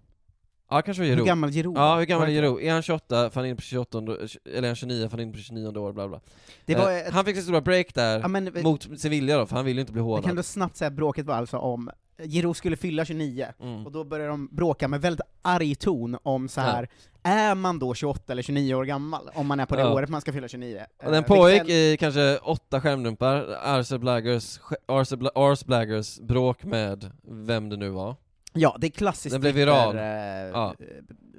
[0.73, 1.27] Ja, kanske var Hur Giroud.
[1.27, 2.63] gammal Giroud Ja, hur gammal är Giroud?
[2.63, 5.33] Är han 28, får han in på 28, eller är han 29, får han in
[5.33, 6.21] på 29 år, bla bla.
[6.65, 9.39] Det var Eh, ett, Han fick sitt stora break där, ja, men, mot sin vilja
[9.39, 10.25] då, för han ville ju inte bli hånad.
[10.25, 11.91] kan då snabbt säga bråket var alltså om,
[12.25, 13.87] Giroud skulle fylla 29, Mm.
[13.87, 16.89] och då började de bråka med väldigt arg ton om så här.
[17.25, 19.93] är man då 28 eller 29 år gammal, om man är på det Ja.
[19.93, 20.87] året man ska fylla 29?
[21.05, 27.11] Och den Eh, pågick i kanske åtta skärmdumpar, Arce Blaggers, Bla- Arce Blaggers bråk med
[27.29, 28.17] vem det nu var.
[28.53, 29.97] Ja, det är klassiskt Den blev viral.
[29.97, 30.03] eh,
[30.53, 30.75] Ja.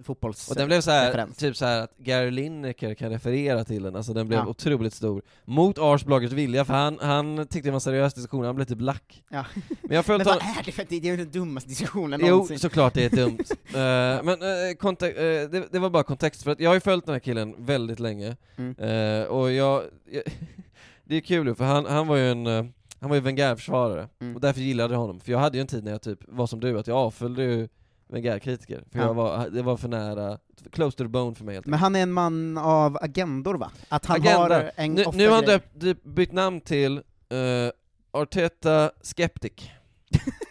[0.04, 0.50] fotbolls...
[0.50, 1.38] Och den blev så här, referens.
[1.38, 4.46] typ så här att Gary Lineker kan referera till den, alltså den blev Ja.
[4.48, 5.22] otroligt stor.
[5.46, 8.66] Mot Ars Blaggers vilja, för han, han tyckte det var en seriös diskussion, han blev
[8.66, 9.24] typ lack.
[9.30, 9.46] Ja.
[9.82, 12.60] Men jag Men vad är det för det är ju den dummaste diskussionen Jo, någonsin.
[12.60, 13.38] såklart det är dumt.
[13.74, 16.80] Eh, men uh, kontek- eh, det, det var bara kontext, för att jag har ju
[16.80, 18.76] följt den här killen väldigt länge, Mm.
[18.78, 20.24] Eh, och jag, jag
[21.04, 22.66] det är kul för han, han var ju en, eh,
[23.04, 24.36] han var ju Wenger-försvarare, Mm.
[24.36, 26.48] och därför gillade jag honom, för jag hade ju en tid när jag typ var
[26.48, 27.68] som du, att jag avföljde ju
[28.08, 29.06] Wenger-kritiker, för Ja.
[29.06, 30.38] jag var, det var för nära,
[30.72, 33.72] close to the bone för mig helt Men han är en man av agendor va?
[33.90, 34.40] Att han Agenda.
[34.40, 37.72] har en Nu, nu har han döpt, bytt namn till eh,
[38.12, 39.54] Arteta Skeptic.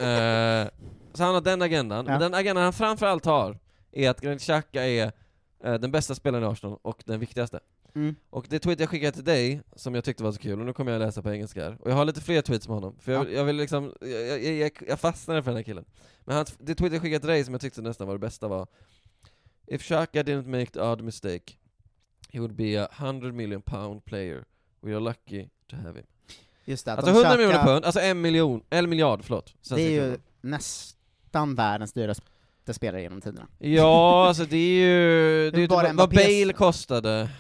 [0.01, 0.69] Eh,
[1.15, 2.13] så han har den agendan, Ja.
[2.13, 3.59] men den agendan han framförallt har
[3.93, 5.13] är att Granit Xhaka är
[5.65, 7.61] eh, den bästa spelaren i Arsenal och den viktigaste.
[7.95, 8.15] Mm.
[8.31, 10.73] Och det tweet jag skickade till dig, som jag tyckte var så kul, och nu
[10.73, 13.13] kommer jag läsa på engelska här, och jag har lite fler tweets med honom, för
[13.13, 15.85] jag, jag vill liksom, jag, jag, jag, fastnade för den här killen.
[16.25, 18.49] Men han, det tweet jag skickade till dig som jag tyckte nästan var det bästa
[18.49, 18.67] var
[19.67, 21.53] If Xhaka didn't make the odd mistake,
[22.33, 24.45] he would be a 100 million pound player.
[24.81, 26.07] We are lucky to have him.
[26.65, 29.55] Just det, Alltså de 100 Xhaka- miljoner pund, alltså en miljon, en miljard, förlåt.
[29.69, 32.25] Det är ju nästan världens dyraste
[32.73, 33.49] spelare genom tiderna.
[33.59, 37.31] Ja, alltså det är ju, det är ju bara typ, vad Bale kostade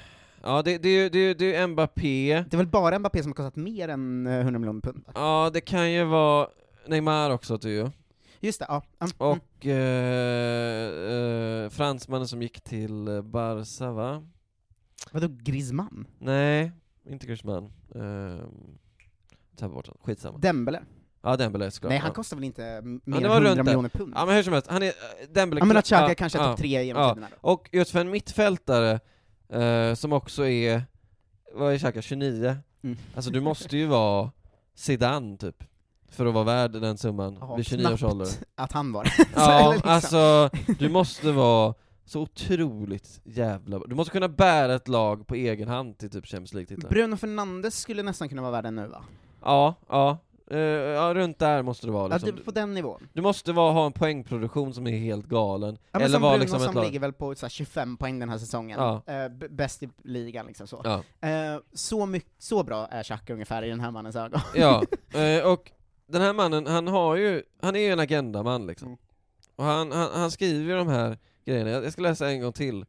[0.43, 3.23] Ja, det, det, är ju- det, är- det är Mbappé, Det är väl bara Mbappé
[3.23, 5.03] som har kostat mer än eh, 100 miljoner pund?
[5.07, 5.13] va?
[5.15, 6.49] ja det kan ju vara
[6.87, 7.91] Neymar också tror jag.
[8.41, 8.83] Just det, ja.
[9.01, 9.39] Mm, mm.
[9.39, 14.23] Och eh, eh, fransmannen som gick till eh, Barca va?
[15.13, 16.07] Vadå Griezmann?
[16.19, 16.73] Nej,
[17.09, 17.65] inte Griezmann.
[17.97, 18.43] Uh,
[19.57, 20.39] Tappade bort honom, skitsamma.
[20.39, 20.83] Dembele?
[21.23, 21.89] Ja, Dembele såklart.
[21.91, 22.15] Nej, han ja.
[22.15, 23.65] kostar väl inte m- mer det än var 100 runt där.
[23.65, 24.13] miljoner pund?
[24.17, 24.93] Ja men hur som helst, han är, eh,
[25.33, 25.61] Dembele...
[25.61, 27.49] Ja men att Xhaka kanske är topp tre genom tiderna då.
[27.51, 29.01] Och just för en mittfältare,
[29.53, 30.83] eh, som också är,
[31.55, 32.57] vad är Xhaka, 29?
[32.85, 32.97] Mm.
[33.15, 34.31] Alltså du måste ju vara
[34.75, 35.65] Zidane typ,
[36.11, 38.29] för att vara värd den summan Ja, vid 29 års ålder.
[38.55, 39.91] att han var Ja, liksom.
[39.91, 45.69] alltså du måste vara så otroligt jävla Du måste kunna bära ett lag på egen
[45.69, 46.91] hand till typ Champions League-titlar.
[46.91, 49.05] Bruno Fernandes skulle nästan kunna vara värd den nu va?
[49.43, 50.19] Ja, ja.
[50.53, 52.37] Eh, ja, runt där måste det vara Ja, liksom.
[52.37, 53.09] det, på den nivån.
[53.13, 56.43] Du måste vara, ha en poängproduktion som är helt galen, Ja, eller som vara Bruno
[56.43, 56.85] liksom som lag...
[56.85, 59.29] ligger väl på så här, 25 poäng den här säsongen, Ja.
[59.31, 60.81] B- bäst i ligan liksom så.
[60.85, 61.29] Ja.
[61.29, 64.41] Eh, så, mycket, så bra är Xhaka ungefär i den här mannens ögon.
[64.55, 64.83] Ja,
[65.45, 65.71] och
[66.07, 68.89] den här mannen, han har ju, han är ju en agendaman liksom.
[68.89, 68.99] Mm.
[69.57, 72.85] Och han, han, han skriver ju de här grejerna, jag ska läsa en gång till.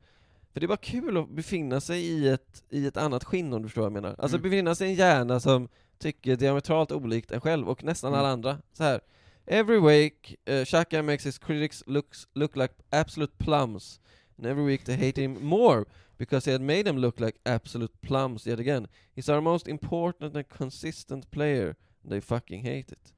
[0.54, 3.62] För det är bara kul att befinna sig i ett, i ett annat skinn om
[3.62, 4.16] du förstår vad jag menar.
[4.20, 4.50] Alltså Mm.
[4.50, 5.68] befinna sig i en hjärna som
[6.00, 8.20] tycker diametralt olikt en själv och nästan Mm.
[8.20, 8.58] alla andra.
[8.74, 9.02] Så här.
[9.46, 14.00] Every week, uh, Xhaka makes his critics looks, look like absolute plums.
[14.38, 15.86] And every week they hate him more
[16.18, 18.88] because he had made them look like absolute plums yet again.
[19.16, 21.76] He's our most important and consistent player.
[22.10, 23.14] They fucking hate it.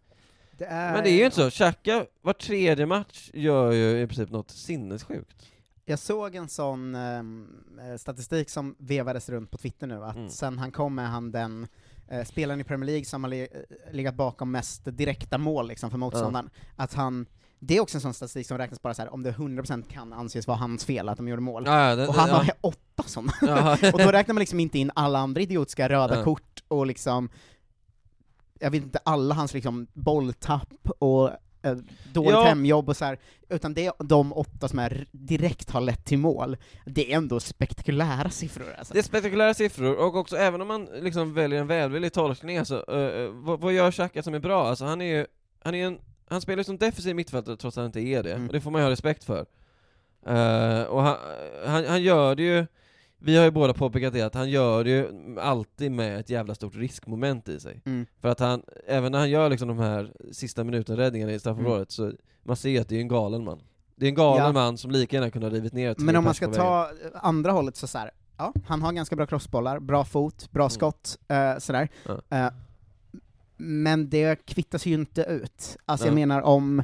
[0.57, 4.07] Det är, Men det är ju inte så, Xhaka var tredje match gör ju i
[4.07, 5.45] princip något sinnessjukt.
[5.85, 7.47] Jag såg en sån ehm,
[7.91, 10.29] eh, statistik som vevades runt på Twitter nu, att Mm.
[10.29, 11.67] sen han kom är han den
[12.07, 15.91] eh, spelaren i Premier League som har le- eh, legat bakom mest direkta mål liksom,
[15.91, 16.49] för motståndaren.
[16.75, 17.25] Att han,
[17.59, 20.13] det är också en sån statistik som räknas bara så här om det 100% kan
[20.13, 21.63] anses vara hans fel att de gjorde mål.
[21.65, 22.35] Ja, det- och han ja.
[22.35, 23.33] har åtta sådana.
[23.41, 23.71] Ja.
[23.93, 26.23] och då räknar man liksom inte in alla andra idiotiska röda Ja.
[26.23, 27.29] kort och liksom,
[28.59, 31.29] jag vet inte, alla hans liksom bolltapp och
[32.13, 32.43] dåligt Ja.
[32.43, 36.17] hemjobb och så här, utan det är de åtta som är direkt har lett till
[36.17, 36.58] mål.
[36.86, 38.93] Det är ändå spektakulära siffror alltså.
[38.93, 42.86] Det är spektakulära siffror, och också även om man liksom väljer en välvillig tolkning, alltså,
[42.91, 44.67] eh, eh, vad, vad gör Xhaka som är bra?
[44.67, 45.25] Alltså han är ju,
[45.63, 48.32] han är en, han spelar ju som defensiv mittfältare trots att han inte är det,
[48.34, 48.47] Mm.
[48.47, 49.45] och det får man ju ha respekt för.
[50.28, 51.15] Eh, och han,
[51.65, 52.65] han, han gör det ju,
[53.25, 56.55] vi har ju båda påpekat det, att han gör det ju alltid med ett jävla
[56.55, 57.81] stort riskmoment i sig.
[57.85, 58.05] Mm.
[58.21, 62.11] För att han, även när han gör liksom de här sista minuten-räddningarna i straffområdet, så
[62.43, 63.61] man ser att det är en galen man.
[63.95, 64.51] Det är en galen Ja.
[64.51, 67.51] man som lika gärna kunde ha rivit ner Men om man ska ta eh, andra
[67.51, 71.57] hållet så, så här, ja, han har ganska bra crossbollar, bra fot, bra skott, eh,
[71.57, 71.89] sådär.
[72.05, 72.21] Mm.
[72.29, 72.38] Ja.
[72.38, 72.53] Eh,
[73.57, 75.77] men det kvittas ju inte ut.
[75.85, 76.25] Alltså jag Nej.
[76.25, 76.83] menar om,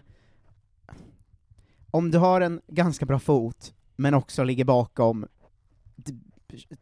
[1.91, 5.25] om du har en ganska bra fot, men också ligger bakom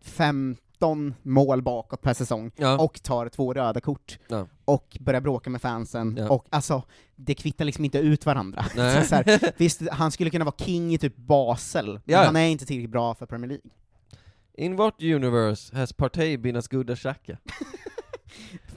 [0.02, 2.78] 15 mål bakåt per säsong, Ja.
[2.78, 4.48] och tar två röda kort, Ja.
[4.66, 6.30] och börjar bråka med fansen, Ja.
[6.30, 6.84] och alltså,
[7.16, 8.64] det kvittar liksom inte ut varandra.
[8.70, 12.48] Så så här, visst, han skulle kunna vara king i typ Basel, men han är
[12.48, 13.72] inte tillräckligt bra för Premier League.
[14.58, 17.38] In what universe has Partey been as good as Xhaka?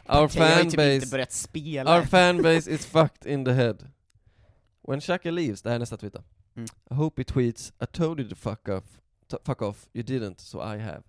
[0.07, 1.99] Our typ inte base, börjat spela.
[1.99, 3.77] our is fucked in the head.
[4.89, 6.23] When Xhaka leaves, det här är nästa twita.
[6.57, 6.67] Mm.
[6.91, 8.85] I hope he tweets, I told you to fuck off,
[9.45, 11.03] fuck off, you didn't, so I have.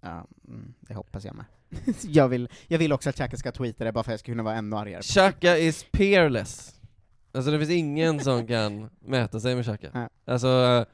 [0.00, 1.44] Ja, mm, det hoppas jag med.
[2.02, 4.32] jag, vill, jag vill också att Xhaka ska tweeta det, bara för att jag ska
[4.32, 5.02] kunna vara ännu argare.
[5.02, 6.74] Xhaka is peerless.
[7.32, 9.90] Alltså det finns ingen som kan mäta sig med Xhaka.
[9.94, 10.08] Nej.
[10.24, 10.84] Alltså,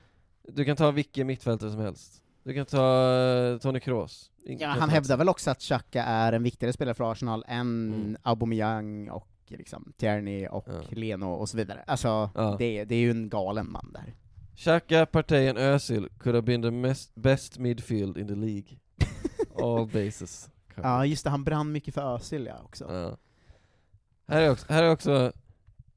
[0.48, 2.22] du kan ta vilken mittfältare som helst.
[2.44, 4.30] Du kan ta eh, Tony Kroos.
[4.44, 7.92] Ingen Ja, han hävdar väl också att Xhaka är en viktigare spelare för Arsenal än
[7.92, 8.16] Mm.
[8.22, 10.80] Aubameyang och liksom Tierney och Ja.
[10.90, 11.84] Leno och så vidare.
[11.86, 12.56] Alltså, Ja.
[12.58, 14.14] det, det är ju en galen man där.
[14.58, 18.78] Xhaka, Partey and Özil could have been the mest, best midfield in the League.
[19.62, 20.50] All bases.
[20.74, 20.90] covered.
[20.90, 22.84] Ja, just det, han brann mycket för Özil ja, också.
[22.84, 23.16] Ja.
[24.34, 25.32] Här, är också, här är också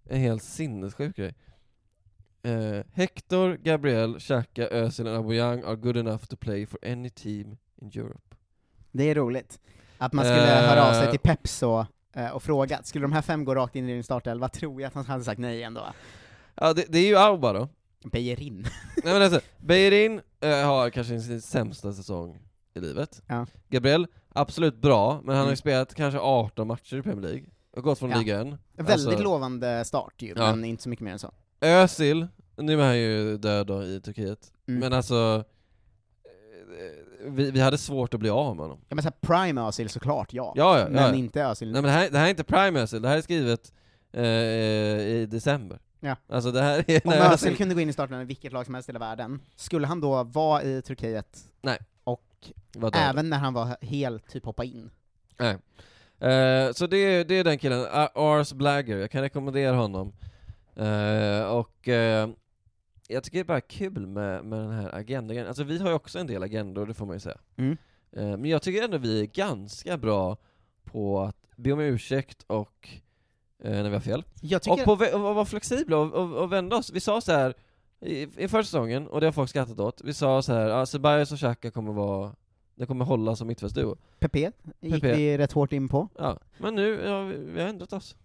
[0.10, 1.36] en helt sinnessjuk grej.
[2.44, 7.58] Eh, Hector, Gabriel, Xhaka, Özil och Aubameyang are good enough to play for any team
[7.82, 8.36] in Europe.
[8.92, 9.60] Det är roligt.
[9.98, 10.70] Att man skulle Eh.
[10.70, 13.76] höra av sig till Pep så, eh, och fråga, skulle de här fem gå rakt
[13.76, 15.82] in i din startelva, tror jag att han hade sagt nej ändå.
[16.56, 17.70] Ja, det, det är ju Auba då.
[18.04, 18.68] Bejerin.
[19.04, 22.40] Nej men alltså, Beirin eh, har kanske sin sämsta säsong
[22.74, 23.22] i livet.
[23.28, 23.46] Ja.
[23.70, 25.52] Gabriel, absolut bra, men han har Mm.
[25.52, 27.46] ju spelat kanske 18 matcher i Premier League.
[27.76, 28.18] Och gått från Ja.
[28.18, 28.58] ligan.
[28.76, 30.56] Väldigt Alltså- lovande start ju, Ja.
[30.56, 31.32] men inte så mycket mer än så.
[31.62, 34.80] Özil, nu är han ju död då i Turkiet, Mm.
[34.80, 35.44] men alltså
[36.24, 38.80] eh, vi, vi hade svårt att bli av med honom.
[38.90, 40.54] Ja men såhär prime Özil såklart, ja.
[40.56, 41.14] Ja, ja, men ja.
[41.16, 41.72] inte Özil.
[41.72, 43.74] Nej men det här, det här är inte prime Özil, det här är skrivet
[44.14, 45.80] eh, i december.
[46.04, 46.16] Ja.
[46.28, 48.74] Alltså det här är Om Özil kunde gå in i starten i vilket lag som
[48.76, 51.78] helst i hela världen, skulle han då vara i Turkiet Nej.
[52.04, 52.24] och
[52.94, 54.90] även när han var helt typ hoppa in.
[55.38, 55.58] Nej.
[56.32, 57.86] Eh, så det, är- det är den killen,
[58.16, 60.14] Ars Blagger, jag kan rekommendera honom.
[60.76, 62.30] Eh, och eh,
[63.08, 65.48] jag tycker det är bara kul med, med den här agendan.
[65.48, 67.38] Alltså vi har ju också en del agendor, det får man ju säga.
[67.58, 67.78] Mm.
[68.14, 70.38] Men jag tycker ändå vi är ganska bra
[70.84, 72.90] på att be om ursäkt och
[73.70, 74.24] när vi har fel.
[74.68, 76.92] Och på och vara flexibla och, och, och vända oss.
[76.92, 77.54] Vi sa så här
[78.02, 80.86] i, i förra säsongen, och det har folk skrattat åt, vi sa så här, ja,
[80.86, 82.32] Ceballos och Xhaka kommer vara,
[82.76, 83.96] det kommer hålla som mittfältsduo.
[84.20, 84.36] PP
[84.80, 85.04] gick PP.
[85.04, 86.10] vi rätt hårt in på.
[86.18, 88.16] Ja, men nu, ja, vi, vi har ändrat oss.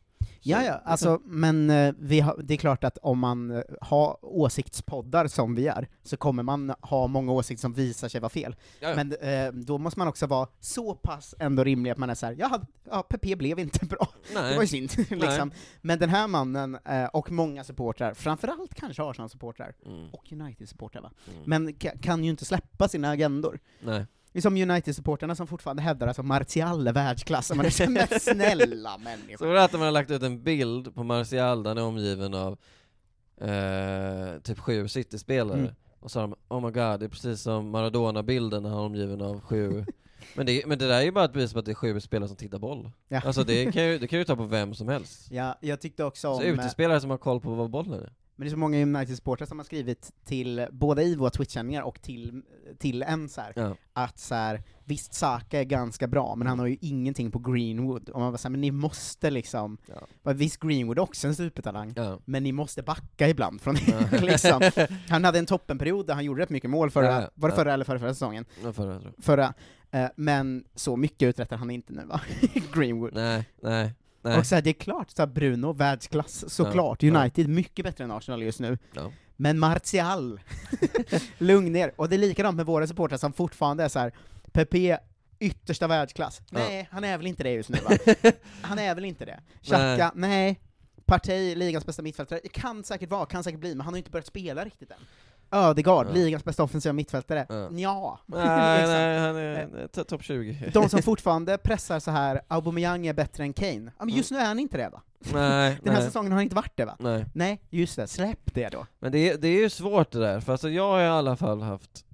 [0.49, 4.19] Ja, ja, alltså, men eh, vi har, det är klart att om man eh, har
[4.23, 8.57] åsiktspoddar som vi är, så kommer man ha många åsikter som visar sig vara fel.
[8.81, 8.97] Ja, ja.
[8.97, 12.37] Men eh, då måste man också vara så pass ändå rimlig att man är såhär,
[12.39, 14.67] ja, ja, PP blev inte bra, det var ju Nej.
[14.69, 14.91] synd.
[15.11, 15.51] liksom.
[15.83, 20.09] Men den här mannen, eh, och många supportrar, framförallt kanske Arsenal-supportrar, Mm.
[20.13, 21.43] och United-supportrar va, Mm.
[21.47, 23.59] men ka- kan ju inte släppa sina agendor.
[23.81, 24.07] Nej.
[24.37, 27.91] Det är som United-supportrarna som fortfarande hävdar att alltså, Martial är världsklass, man är så,
[27.91, 29.37] men snälla människor.
[29.37, 32.59] Så att de hade lagt ut en bild på Martial, där han är omgiven av
[33.41, 35.59] eh, typ sju City-spelare.
[35.59, 35.75] Mm.
[36.01, 39.23] Och sa de, oh my god, det är precis som Maradona-bilden när han är omgiven
[39.23, 39.85] av sju
[40.35, 42.01] men det, men det där är ju bara ett bevis på att det är sju
[42.01, 42.91] spelare som tittar boll.
[43.09, 43.21] Ja.
[43.25, 45.31] Alltså det kan, ju, det kan ju ta på vem som helst.
[45.31, 46.37] Ja, jag tyckte också om...
[46.37, 48.13] Så eh, utespelare som har koll på vad bollen är.
[48.39, 52.03] Men det är så många United-supportrar som har skrivit till, både i våra Twitch-sändningar och
[52.03, 52.43] till,
[52.79, 53.77] till en så här, Ja.
[53.93, 58.09] att så här, visst Saka är ganska bra, men han har ju ingenting på Greenwood,
[58.09, 59.79] och man var såhär, men ni måste liksom,
[60.23, 60.33] Ja.
[60.33, 62.19] visst Greenwood är också en supertalang, Ja.
[62.25, 64.19] men ni måste backa ibland från Ja.
[64.21, 64.71] liksom.
[65.09, 67.85] Han hade en toppenperiod där han gjorde rätt mycket mål förra, var det förra eller
[67.85, 68.45] förra, förra säsongen?
[68.73, 69.01] Förra.
[69.19, 69.55] Förra.
[69.91, 72.21] Eh, men så mycket uträttar han inte nu va?
[72.75, 73.15] Greenwood.
[73.15, 73.93] Nej, nej,
[74.27, 74.39] nej.
[74.39, 77.03] Och så här, det är klart, så här, Bruno, världsklass, såklart.
[77.03, 77.21] Ja, ja.
[77.21, 78.79] United, mycket bättre än Arsenal just nu.
[78.95, 79.13] Ja.
[79.37, 80.41] Men Martial,
[81.39, 81.93] lugn ner.
[81.97, 84.13] Och det är likadant med våra supportrar som fortfarande är så här.
[84.53, 84.99] Pepe,
[85.39, 86.43] yttersta världsklass.
[86.51, 86.59] Ja.
[86.59, 87.97] Nej, han är väl inte det just nu va?
[88.63, 89.41] Han är väl inte det.
[89.63, 90.61] Xhaka, nej.
[91.05, 94.11] Partey, ligans bästa mittfältare, kan säkert vara, kan säkert bli, men han har ju inte
[94.11, 94.97] börjat spela riktigt än.
[95.51, 96.13] Ödegaard, Ja.
[96.13, 97.47] ligans bästa offensiva mittfältare.
[97.49, 97.69] Ja.
[97.71, 98.21] Ja.
[98.27, 100.71] Nej, nej, han är eh, to- topp 20.
[100.75, 103.93] De som fortfarande pressar så här, Aubameyang är bättre än Kane.
[103.99, 105.03] Ja, men just nu är han inte det va?
[105.19, 106.97] Nej, Den här nej, säsongen har han inte varit det va?
[107.01, 107.25] nej.
[107.35, 108.87] Nej, just det, släpp det då.
[108.99, 111.37] Men det är, det är ju svårt det där, för alltså jag har i alla
[111.37, 112.05] fall haft,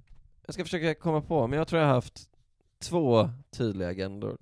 [0.45, 2.21] jag ska försöka komma på, men jag tror jag har haft
[2.83, 4.37] två tydliga agendor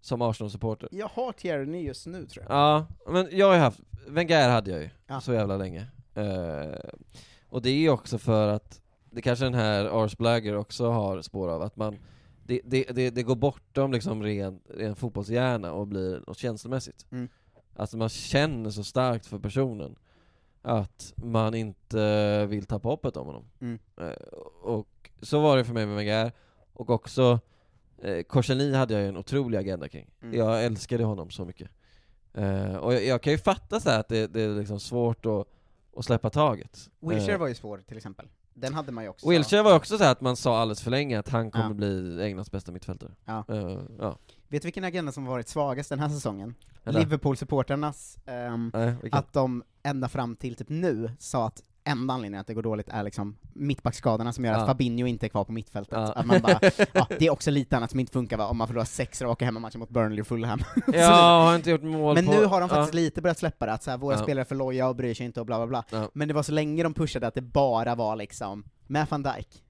[0.00, 0.88] som Arsenal-supporter.
[0.92, 2.56] Jag har Tierney just nu tror jag.
[2.56, 5.20] Ja, men jag har ju haft, Wenger hade jag ju, Ja.
[5.20, 5.86] så jävla länge.
[6.14, 6.74] Eh,
[7.50, 11.22] och det är ju också för att, det kanske den här Ars Blagger också har
[11.22, 11.98] spår av, att man,
[12.44, 17.06] det, det, det, det går bortom liksom ren, ren fotbollshjärna och blir något känslomässigt.
[17.10, 17.28] Mm.
[17.76, 19.96] Alltså man känner så starkt för personen
[20.62, 23.44] att man inte vill tappa hoppet om honom.
[23.60, 23.78] Mm.
[24.00, 24.10] Eh,
[24.62, 26.32] och så var det för mig med Wenger,
[26.72, 27.40] och också
[28.02, 30.10] eh, Korseni hade jag ju en otrolig agenda kring.
[30.22, 30.38] Mm.
[30.38, 31.70] Jag älskade honom så mycket.
[32.34, 35.26] Eh, och jag, jag kan ju fatta så här att det, det är liksom svårt
[35.26, 35.48] att,
[35.96, 36.90] att släppa taget.
[37.00, 38.28] Wilshere Eh, var ju svår till exempel.
[38.54, 39.28] Den hade man ju också.
[39.28, 41.74] Wilshere var också så här att man sa alldeles för länge att han kommer Ja.
[41.74, 43.10] bli Englands bästa mittfältare.
[43.24, 43.44] Ja.
[43.48, 44.16] Eh, ja.
[44.48, 46.54] Vet du vilken agenda som varit svagast den här säsongen?
[46.84, 48.18] Liverpool-supporternas,
[49.02, 49.18] vilken?
[49.18, 52.88] att de ända fram till typ nu sa att enda anledningen att det går dåligt
[52.88, 54.66] är liksom mittbackskadorna som gör att Ja.
[54.66, 55.98] Fabinho inte är kvar på mittfältet.
[55.98, 56.12] Ja.
[56.12, 56.60] Att man bara,
[56.92, 59.44] ja, det är också lite annat som inte funkar va, om man förlorar sex raka
[59.44, 60.60] hemmamatcher mot Burnley och Fulham.
[60.92, 62.32] Ja, har inte gjort mål Men på...
[62.32, 64.54] nu har de faktiskt lite börjat släppa det, att så här, våra spelare är för
[64.54, 66.08] loja och bryr sig inte och bla bla bla.
[66.12, 69.62] Men det var så länge de pushade att det bara var liksom, med van Dijk.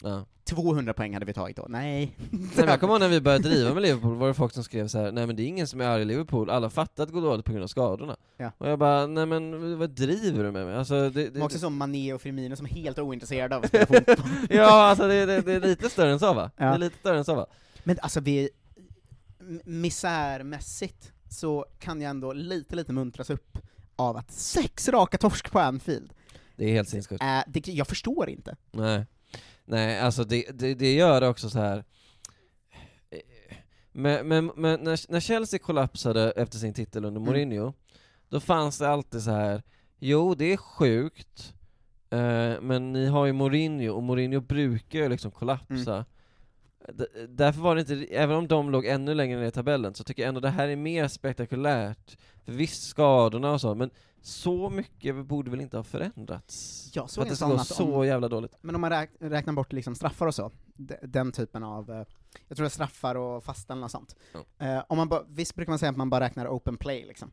[0.51, 1.67] 200 poäng hade vi tagit då.
[1.69, 2.17] Nej.
[2.31, 4.65] Nej, men jag kommer ihåg när vi började driva med Liverpool, var det folk som
[4.65, 7.03] skrev så här: nej men det är ingen som är arg i Liverpool, alla fattar
[7.03, 8.17] att det går dåligt på grund av skadorna.
[8.37, 8.51] Ja.
[8.59, 10.77] Och jag bara, nej men vad driver du med mig?
[10.77, 13.69] Alltså, det, det, Men också som Mané och Firmino som är helt ointresserade av att
[13.69, 14.17] spela fotboll.
[14.51, 16.51] ja, alltså det, det, det är lite större än så va?
[16.57, 16.65] Ja.
[16.65, 17.47] Det är lite större än så va?
[17.85, 18.51] Men alltså vi,
[19.65, 23.59] misärmässigt så kan jag ändå lite, lite muntras upp
[23.97, 26.13] av att sex raka torsk på Anfield,
[26.57, 27.23] Det är helt sinnessjukt.
[27.23, 28.57] äh, jag förstår inte.
[28.71, 29.07] Nej,
[29.71, 31.85] nej alltså det, det, det gör också så här.
[33.93, 37.33] Men, men, men när, när Chelsea kollapsade efter sin titel under Mm.
[37.33, 37.73] Mourinho,
[38.29, 39.63] då fanns det alltid så här.
[39.99, 41.55] jo det är sjukt,
[42.11, 45.99] eh, men ni har ju Mourinho, och Mourinho brukar ju liksom kollapsa.
[45.99, 46.05] D-
[47.29, 50.23] därför var det inte, även om de låg ännu längre ner i tabellen, så tycker
[50.23, 52.19] jag ändå det här är mer spektakulärt.
[52.45, 53.91] För visst, skadorna och så, men
[54.23, 56.91] så mycket borde väl inte ha förändrats?
[56.95, 58.57] Jag För såg att en det ska gå att så om, jävla dåligt.
[58.61, 61.97] men om man räk, räknar bort liksom straffar och så, de, den typen av, eh,
[62.49, 64.17] jag tror det är straffar och fasta eller något sånt.
[64.33, 64.67] Ja.
[64.67, 67.31] Eh, om man visst brukar man säga att man bara räknar open play liksom.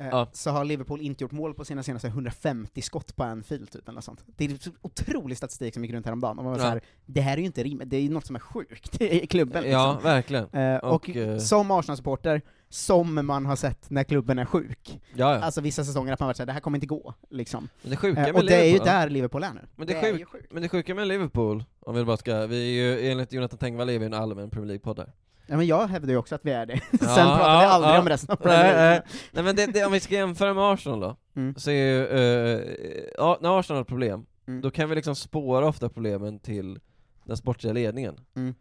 [0.00, 0.28] Eh, Ja.
[0.32, 4.00] så har Liverpool inte gjort mål på sina senaste 150 skott på Anfield, typ, eller
[4.00, 4.24] sånt.
[4.26, 6.64] Det är så otrolig statistik som gick runt häromdagen, och man var Ja.
[6.64, 9.00] så här, det här är ju inte rimligt, det är ju något som är sjukt
[9.00, 9.80] i klubben liksom.
[9.80, 10.48] Ja, verkligen.
[10.52, 15.00] Eh, och och, eh, som Arsenal-supporter, som man har sett när klubben är sjuk.
[15.14, 15.40] Ja, ja.
[15.40, 17.68] Alltså vissa säsonger att man varit såhär, det här kommer inte gå, liksom.
[17.82, 19.60] Men det sjuka med och det är ju Liverpool- där Liverpool är nu.
[19.76, 20.52] Men det, är sjuk, ju sjukt.
[20.52, 23.88] men det sjuka med Liverpool, om vi bara ska, vi är ju enligt Jonathan Tengvall
[23.90, 25.10] är vi en allmän Premier League-podd
[25.50, 26.80] Ja men jag hävdar ju också att vi är det.
[26.90, 28.00] Sen Ja, pratar vi ja, aldrig ja.
[28.00, 29.02] om resten av Nej, nej.
[29.32, 31.54] Nej men det, det, om vi ska jämföra med Arsenal då, Mm.
[31.56, 34.60] så är ju, ja, när Arsenal har problem, Mm.
[34.60, 36.80] då kan vi liksom spåra ofta problemen till
[37.24, 38.20] den sportsliga ledningen.
[38.36, 38.54] Mm.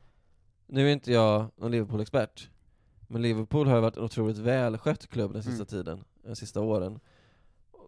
[0.68, 2.50] Nu är inte jag någon Liverpool-expert,
[3.08, 5.68] men Liverpool har ju varit en otroligt välskött klubb den sista Mm.
[5.68, 7.00] tiden, de sista åren.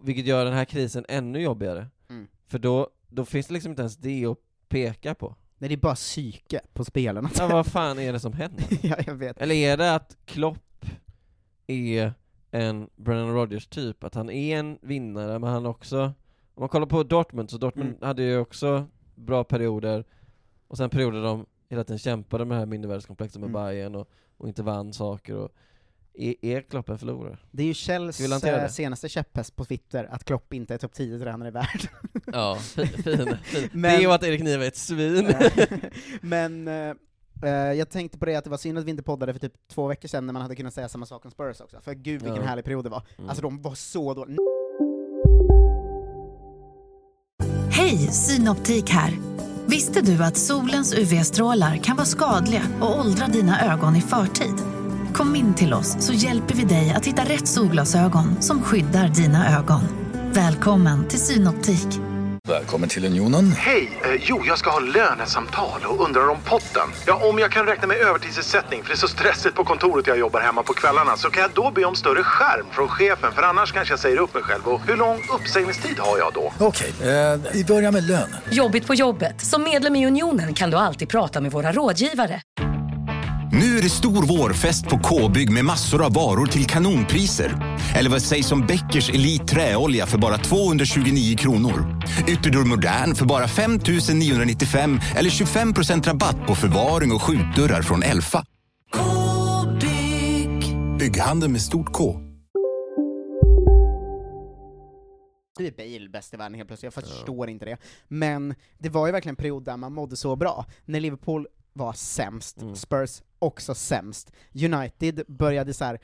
[0.01, 1.87] Vilket gör den här krisen ännu jobbigare.
[2.09, 2.27] Mm.
[2.47, 4.37] För då, då finns det liksom inte ens det att
[4.69, 5.35] peka på.
[5.61, 7.29] Nej, det är bara psyke på spelarna.
[7.37, 8.65] Ja, vad fan är det som händer?
[8.81, 9.37] ja, jag vet.
[9.41, 10.85] Eller är det att Klopp
[11.67, 12.13] är
[12.51, 16.01] en Brennan Rodgers typ, att han är en vinnare men han också,
[16.53, 18.01] om man kollar på Dortmund, så Dortmund Mm.
[18.07, 20.05] hade ju också bra perioder,
[20.67, 23.63] och sen perioder de hela tiden kämpade med det här mindervärdeskomplexet med Mm.
[23.63, 25.51] Bayern och, och inte vann saker och
[26.17, 27.37] är, är Klopp en förlorare?
[27.51, 28.21] Det är ju Kjells
[28.69, 31.87] senaste käpphäst på Twitter, att Klopp inte är topp 10 tränare i världen.
[32.33, 33.37] Ja, fin, fin.
[33.71, 35.33] Men- Det och att Erik Niva är ett svin.
[36.21, 36.93] Men eh,
[37.43, 39.53] eh, jag tänkte på det att det var synd att vi inte poddade för typ
[39.67, 42.21] två veckor sedan när man hade kunnat säga samma sak om Spurs också, för gud
[42.21, 42.47] vilken Ja.
[42.49, 43.03] härlig period det var.
[43.17, 43.29] Mm.
[43.29, 44.37] Alltså de var så dåliga.
[47.71, 49.13] Hej, Synoptik här.
[49.65, 54.53] Visste du att solens UV-strålar kan vara skadliga och åldra dina ögon i förtid?
[55.21, 59.57] Kom in till oss så hjälper vi dig att hitta rätt solglasögon som skyddar dina
[59.57, 59.81] ögon.
[60.33, 61.87] Välkommen till Synoptik.
[62.47, 63.51] Välkommen till Unionen.
[63.51, 63.99] Hej!
[64.03, 66.89] Eh, jo, jag ska ha lönesamtal och undrar om potten.
[67.07, 70.19] Ja, om jag kan räkna med övertidsersättning för det är så stressigt på kontoret jag
[70.19, 73.41] jobbar hemma på kvällarna så kan jag då be om större skärm från chefen för
[73.41, 74.67] annars kanske jag säger upp mig själv.
[74.67, 76.53] Och hur lång uppsägningstid har jag då?
[76.59, 78.35] Okej, eh, vi börjar med lön.
[78.51, 79.41] Jobbigt på jobbet.
[79.41, 82.41] Som medlem i Unionen kan du alltid prata med våra rådgivare.
[83.81, 87.77] Är det stor vårfest på K-bygg med massor av varor till kanonpriser.
[87.95, 92.01] Eller vad sägs om Bäckers Elite Träolja för bara 229 kronor?
[92.27, 93.79] Ytterdörr Modern för bara 5
[94.13, 98.45] 995 eller 25% rabatt på förvaring och skjutdörrar från Elfa.
[98.93, 100.75] K-bygg.
[100.99, 102.19] Bygghandeln med stort K.
[105.59, 107.77] Nu är Bale bäst i världen helt plötsligt, jag förstår inte det.
[108.07, 110.65] Men det var ju verkligen en period där man mådde så bra.
[110.85, 112.75] När Liverpool var sämst, Mm.
[112.75, 114.31] Spurs också sämst.
[114.53, 115.99] United började så här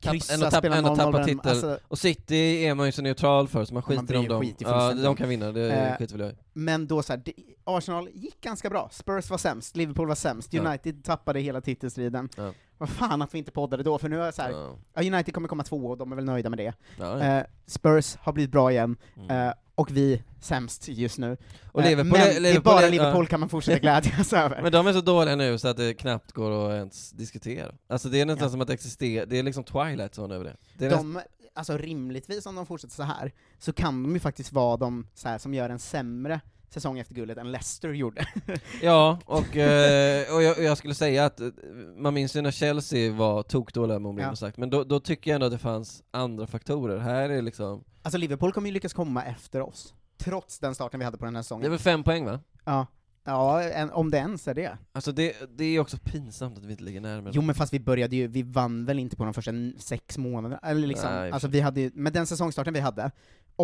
[0.00, 3.48] kryssa, tapp, spela ändå 0-0 tappa titel, Alltså, och City är man ju så neutral
[3.48, 4.40] för, så man skiter bryr om dem.
[4.42, 6.36] skit i Ja, de kan vinna, det Eh, skiter väl jag i.
[6.52, 7.32] Men då så här, det,
[7.64, 10.62] Arsenal gick ganska bra, Spurs var sämst, Liverpool var sämst, Ja.
[10.62, 12.28] United tappade hela titelstriden.
[12.36, 12.52] Ja.
[12.78, 14.76] Vad fan att vi inte poddade då, för nu är jag så här, Ja.
[14.94, 16.72] ja, United kommer komma två och de är väl nöjda med det.
[16.98, 17.38] Ja, ja.
[17.38, 19.48] Eh, Spurs har blivit bra igen, Mm.
[19.48, 21.36] eh, och vi sämst just nu.
[21.72, 24.62] Och Eh, Liverpool men är- det är Liverpool bara Liverpool kan man fortsätta glädjas över.
[24.62, 27.74] Men de är så dåliga nu så att det knappt går att ens diskutera.
[27.88, 28.50] Alltså det är nästan Ja.
[28.50, 30.56] som att existera, det är liksom Twilight Zone över det.
[30.78, 31.20] det de,
[31.54, 35.28] alltså rimligtvis om de fortsätter så här så kan de ju faktiskt vara de så
[35.28, 36.40] här, som gör en sämre
[36.72, 38.26] säsong efter guldet än Leicester gjorde.
[38.82, 41.48] Ja, och, eh, och jag, och jag skulle säga att eh,
[41.96, 44.36] man minns ju när Chelsea var tokdåliga med Ja.
[44.36, 46.98] sagt, men då, då tycker jag ändå att det fanns andra faktorer.
[46.98, 51.04] Här är liksom, Alltså Liverpool kommer ju lyckas komma efter oss, trots den starten vi
[51.04, 51.62] hade på den här säsongen.
[51.62, 52.40] det är väl fem poäng va?
[52.64, 52.86] Ja,
[53.24, 54.78] ja en, om det ens är det.
[54.92, 57.32] Alltså det, det är också pinsamt att vi inte ligger närmare.
[57.34, 60.60] Jo men fast vi började ju, vi vann väl inte på de första sex månaderna,
[60.62, 63.10] eller liksom, Nej, alltså vi hade ju, med den säsongstarten vi hade,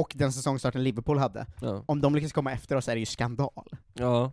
[0.00, 1.82] och den säsongstarten Liverpool hade, Ja.
[1.86, 3.64] om de lyckas komma efter oss är det ju skandal.
[3.94, 4.32] ja.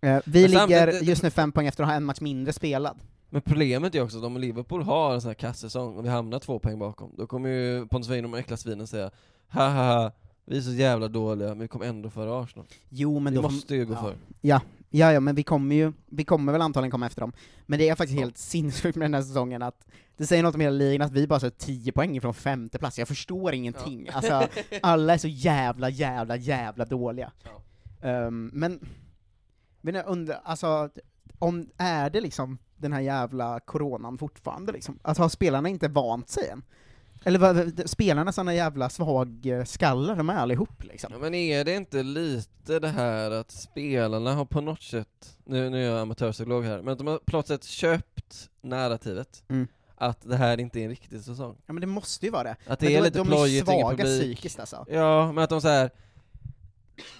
[0.00, 2.52] Eh, vi Men ligger samtidigt- just nu fem poäng efter att ha en match mindre
[2.52, 2.98] spelad.
[3.30, 6.38] Men problemet är också att om Liverpool har en sån här kassäsong och vi hamnar
[6.38, 9.10] två poäng bakom, då kommer ju Pontus Wein och de äckla svinen säga
[9.48, 10.12] ha ha ha,
[10.44, 12.66] vi är så jävla dåliga, men vi kommer ändå före Arsenal.
[12.88, 14.02] Jo men vi måste ju gå ja.
[14.02, 14.14] före.
[14.40, 14.60] Ja,
[14.98, 17.32] ja, ja, men vi kommer ju, vi kommer väl antagligen komma efter dem.
[17.66, 20.60] Men det är faktiskt helt sinnessjukt med den här säsongen att det säger något om
[20.60, 22.98] hela ligan att vi bara så 10 poäng från femte plats.
[22.98, 24.08] jag förstår ingenting.
[24.12, 24.48] Alltså,
[24.82, 27.32] alla är så jävla, jävla, jävla dåliga.
[28.02, 28.80] Ehm, men,
[29.80, 30.90] men jag undrar, alltså,
[31.38, 34.98] om, är det liksom den här jävla coronan fortfarande liksom?
[35.02, 36.62] Alltså har spelarna inte vant sig än?
[37.24, 41.10] Eller vad, spelarna såna jävla svagskallar de är allihop liksom?
[41.12, 45.70] Ja, men är det inte lite det här att spelarna har på något sätt, nu,
[45.70, 49.68] nu är jag amatörpsykolog här, men att de har på något sätt köpt narrativet Mm.
[49.96, 51.56] att det här inte är en riktig säsong.
[51.66, 52.56] Ja men det måste ju vara det.
[52.66, 54.86] Att det Men är de, lite de är plojigt, svaga psykiskt alltså.
[54.90, 55.90] Ja, men att de så här.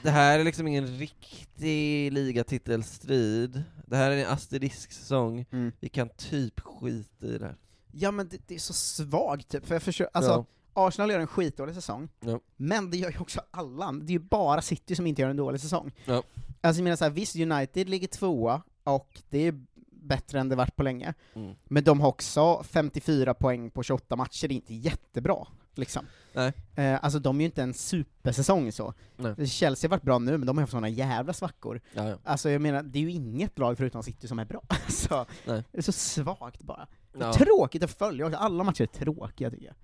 [0.03, 5.73] det här är liksom ingen riktig ligatitelstrid, det här är en asterisk-säsong, Mm.
[5.81, 7.57] vi kan typ skita i det här.
[7.97, 10.87] Ja men det, det är så svagt typ, för jag försöker, alltså, Ja.
[10.87, 12.41] Arsenal gör en skitdålig säsong, Ja.
[12.57, 15.37] men det gör ju också alla, det är ju bara City som inte gör en
[15.37, 15.93] dålig säsong.
[16.05, 16.23] Ja.
[16.61, 20.77] Alltså jag menar såhär, visst United ligger tvåa, och det är bättre än det varit
[20.77, 21.55] på länge, Mm.
[21.65, 26.07] men de har också 54 poäng på 28 matcher, det är inte jättebra, liksom.
[26.33, 26.53] Nej.
[26.75, 28.95] Eh, alltså de är ju inte en supersäsong så.
[29.17, 29.47] Nej.
[29.47, 31.81] Chelsea har varit bra nu, men de har haft såna jävla svackor.
[31.93, 32.17] Ja, ja.
[32.25, 34.63] Alltså jag menar, det är ju inget lag förutom City som är bra.
[34.69, 35.65] Alltså, Nej.
[35.73, 36.87] det är så svagt bara.
[37.19, 37.33] Ja.
[37.33, 39.75] Tråkigt att följa också, alla matcher är tråkiga tycker jag.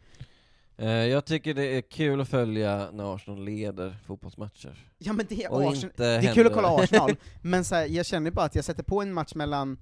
[0.87, 4.87] Eh, Jag tycker det är kul att följa när Arsenal leder fotbollsmatcher.
[4.99, 7.87] Ja men det är Och Arsenal, det är kul att kolla Arsenal, men så här,
[7.87, 9.79] jag känner bara att jag sätter på en match mellan,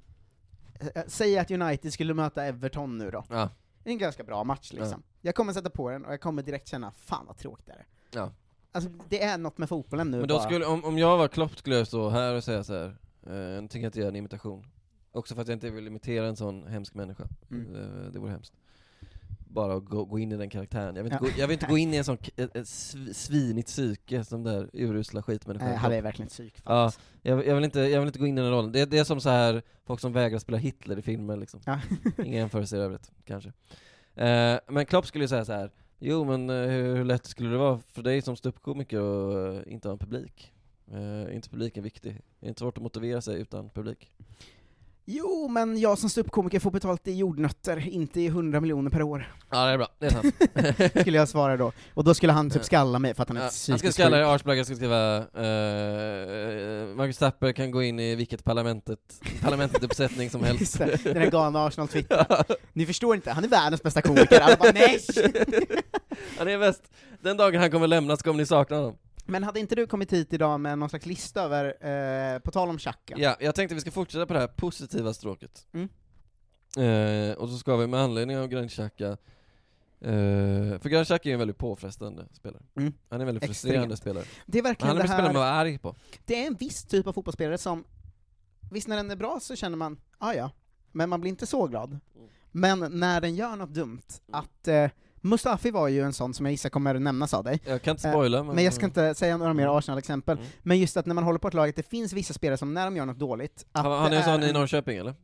[0.95, 3.25] eh, säg att United skulle möta Everton nu då.
[3.31, 3.49] Ja.
[3.85, 5.03] Det är en ganska bra match liksom.
[5.21, 7.87] Jag kommer sätta på den och jag kommer direkt känna, fan vad tråkigt det är.
[8.11, 8.33] Ja.
[8.73, 10.45] Alltså det är något med fotbollen nu Men då bara.
[10.45, 12.97] skulle, om, om jag var Klopp skulle jag stå här och säga så här.
[13.27, 14.67] Eh, jag tänker inte göra en imitation.
[15.13, 17.25] Också för att jag inte vill imitera en sån hemsk människa.
[17.51, 17.73] Mm.
[17.73, 18.53] Det, det vore hemskt.
[19.51, 20.97] Bara att gå, gå in i den karaktären.
[20.97, 21.31] Jag vill inte, Ja.
[21.31, 24.43] gå, jag vill inte gå in i en sån ett, ett sv- svinigt psyke som
[24.43, 25.69] där urusla skitmänniskan.
[25.69, 26.93] Nej, han är verkligen psyk Ja,
[27.23, 28.73] jag, jag, vill inte, jag vill inte gå in i den rollen.
[28.73, 31.61] Det, det är som så här folk som vägrar spela Hitler i filmer liksom.
[31.67, 31.81] Ja.
[32.25, 33.53] Inga jämförelser i övrigt, kanske.
[34.15, 35.71] Eh, men Klopp skulle ju säga så här.
[35.99, 39.73] Jo men eh, hur, hur lätt skulle det vara för dig som ståuppkomiker att eh,
[39.73, 40.53] inte ha en publik?
[40.91, 42.21] Eh, är inte publiken viktig?
[42.41, 44.11] Det är inte svårt att motivera sig utan publik.
[45.11, 49.33] Jo, men jag som ståuppkomiker får betalt i jordnötter, inte i 100 miljoner per år.
[49.51, 50.35] Ja det är bra, det är sant.
[51.01, 51.73] skulle jag svara då.
[51.95, 53.95] Och då skulle han typ skalla mig för att han är Ja, han ska psykiskt
[53.95, 54.35] skalla dig sjuk.
[54.35, 55.25] arsblög, jag ska skriva uh,
[56.97, 58.99] Marcus Tapper kan gå in i vilket parlamentet,
[59.43, 60.79] parlamentet-uppsättning som helst.
[61.05, 62.27] Den här galna Arsenal-twitten.
[62.73, 64.41] Ni förstår inte, han är världens bästa komiker.
[64.41, 65.01] Alla bara nej!
[66.39, 66.83] Han är bäst.
[67.23, 68.97] Den dagen han kommer lämna så kommer ni sakna honom.
[69.31, 71.65] Men hade inte du kommit hit idag med någon slags lista över,
[72.35, 73.15] eh, på tal om Xhaka?
[73.19, 75.67] Ja, jag tänkte vi ska fortsätta på det här positiva stråket.
[75.73, 75.89] Mm.
[76.77, 79.19] Eh, och så ska vi med anledning av Granit Xhaka, eh,
[80.81, 82.63] för Granit Xhaka är en väldigt påfrestande spelare.
[82.77, 82.93] Mm.
[83.09, 84.25] Han är en väldigt frustrerande spelare.
[84.47, 85.97] Det är verkligen han är en spelare man var arg på.
[86.25, 87.85] det är en viss typ av fotbollsspelare som,
[88.71, 90.51] visst när den är bra så känner man, ah, ja,
[90.93, 91.91] men man blir inte så glad.
[91.91, 92.29] Mm.
[92.53, 94.03] Men när den gör något dumt,
[94.33, 94.91] att eh,
[95.21, 97.61] Mustafi var ju en sån som jag gissar kommer att nämnas av dig.
[97.67, 98.55] Jag kan inte Eh, spoila men...
[98.55, 99.77] Men jag ska inte säga några mer Mm.
[99.77, 100.39] Arsenal-exempel.
[100.39, 100.51] Mm.
[100.63, 102.75] Men just att när man håller på ett lag, att det finns vissa spelare som
[102.75, 105.15] när de gör något dåligt, att Han, han är en sån i Norrköping eller?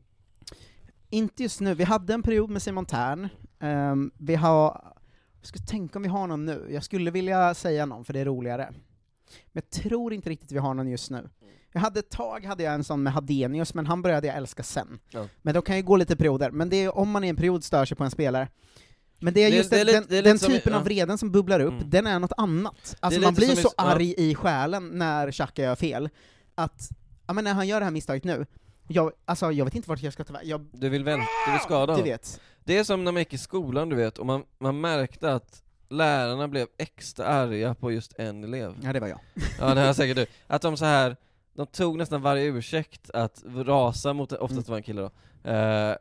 [1.11, 3.29] Inte just nu, vi hade en period med Simon Tern,
[3.65, 4.95] Ehm, vi har,
[5.41, 8.21] jag ska tänka om vi har någon nu, jag skulle vilja säga någon för det
[8.21, 8.69] är roligare.
[9.53, 11.29] Men jag tror inte riktigt vi har någon just nu.
[11.73, 14.63] Jag hade ett tag hade jag en sån med Hadenius, men han började jag älska
[14.63, 14.99] sen.
[15.11, 15.29] Ja.
[15.43, 17.65] Men då kan ju gå lite perioder, men det är om man i en period
[17.65, 18.49] stör sig på en spelare.
[19.19, 20.85] Men det är Det- just det den, det är den som i- typen av ja.
[20.85, 21.91] vreden som bubblar upp, Mm.
[21.91, 22.97] den är något annat.
[23.01, 26.09] Alltså man blir som så arg i själen när Xhaka gör fel,
[26.55, 26.89] att,
[27.27, 28.47] ja men när han gör det här misstaget nu,
[28.89, 31.53] jag, alltså jag vet inte vart jag ska ta vägen, jag, Du vill väl, du
[31.53, 32.41] vill skada du vet.
[32.65, 35.63] Det är som när man gick i skolan du vet, och man, man märkte att
[35.89, 38.75] lärarna blev extra arga på just en elev.
[38.83, 39.21] Ja det var jag.
[39.61, 40.27] Ja det har säkert du.
[40.47, 41.17] Att de så här
[41.57, 45.11] de tog nästan varje ursäkt att rasa mot, oftast var en kille då,
[45.45, 45.95] eh,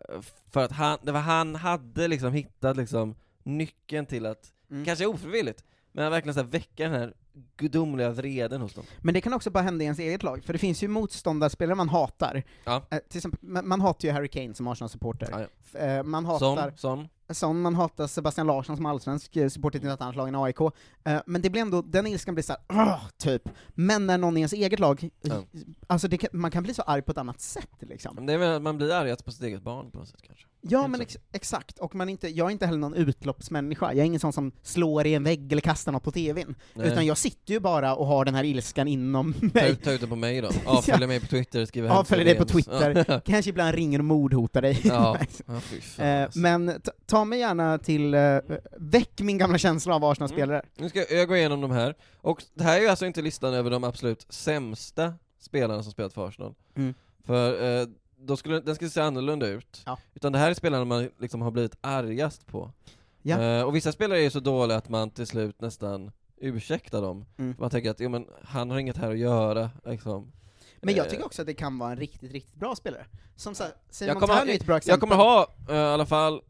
[0.52, 4.86] för att han, det var han hade liksom hittat liksom nyckeln till att, Mm.
[4.86, 7.14] kanske ofrivilligt, men verkligen så här väcka den här
[7.58, 8.84] gudomliga vreden hos dem.
[9.02, 11.76] Men det kan också bara hända i ens eget lag, för det finns ju motståndarspelare
[11.76, 12.44] man hatar.
[12.64, 12.84] Ja.
[12.92, 15.28] Eh, till exempel, man, man hatar ju Harry Kane som Arsenal-supporter.
[15.32, 15.80] Ja, ja.
[15.80, 17.08] Eh, man hatar sån.
[17.30, 20.60] sån, man hatar Sebastian Larsson som allsvensk eh, supporter till ett annat lag än AIK.
[21.04, 23.50] Eh, men det blir ändå, den ilskan blir såhär, "Åh", typ.
[23.70, 25.44] Men när någon i ens eget lag, Ja.
[25.88, 28.16] alltså kan, man kan bli så arg på ett annat sätt liksom.
[28.16, 30.22] Men Det är väl att man blir arg på sitt eget barn på något sätt
[30.22, 30.46] kanske.
[30.66, 34.04] Ja men ex exakt, och man inte, jag är inte heller någon utloppsmänniska, jag är
[34.06, 36.56] ingen sån som slår i en vägg eller kastar något på TVn.
[36.74, 36.88] Nej.
[36.88, 39.71] Utan jag sitter ju bara och har den här ilskan inom Ta, mig.
[39.71, 40.49] ut- ta ut det på mig då.
[40.65, 43.19] Avfölj mig på Twitter, skriv Avfölj dig på Twitter, Ja.
[43.26, 44.82] kanske ibland ringer och mordhotar dig.
[44.84, 45.17] Ja,
[45.97, 48.38] ja Eh, men ta, ta mig gärna till, eh,
[48.78, 50.61] väck min gamla känsla av Arsenal-spelare.
[50.78, 53.53] Nu ska jag gå igenom de här, och det här är ju alltså inte listan
[53.53, 56.53] över de absolut sämsta spelarna som spelat för Arsenal.
[56.76, 56.93] Mm.
[57.26, 59.82] För eh, då skulle, den skulle se annorlunda ut.
[59.86, 59.97] Ja.
[60.15, 62.71] Utan det här är spelarna man liksom har blivit argast på.
[63.21, 63.41] Ja.
[63.41, 66.11] Eh, och vissa spelare är ju så dåliga att man till slut nästan
[66.44, 67.26] ursäktar dem.
[67.38, 67.56] Mm.
[67.60, 70.32] Man tänker att jo, men han har inget här att göra, liksom.
[70.82, 73.06] Men jag Eh, tycker också att det kan vara en riktigt, riktigt bra spelare.
[73.36, 75.00] Som så, här, jag Simon kommer, Tern är ett bra jag exempel.
[75.10, 76.41] kommer ha eh, i alla fall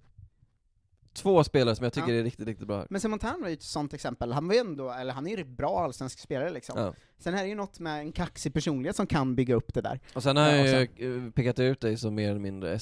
[1.14, 2.20] två spelare som jag tycker Ja.
[2.20, 2.88] är riktigt, riktigt bra här.
[2.90, 5.32] Men Simon Tern var ju ett sånt exempel, han var ju ändå, eller han är
[5.38, 6.80] ju en bra allsvensk spelare liksom.
[6.80, 6.94] Ja.
[7.18, 10.00] Sen är det ju något med en kaxig personlighet som kan bygga upp det där.
[10.16, 12.80] Och sen har Ja, jag och ju eh, pekat ut dig som mer eller mindre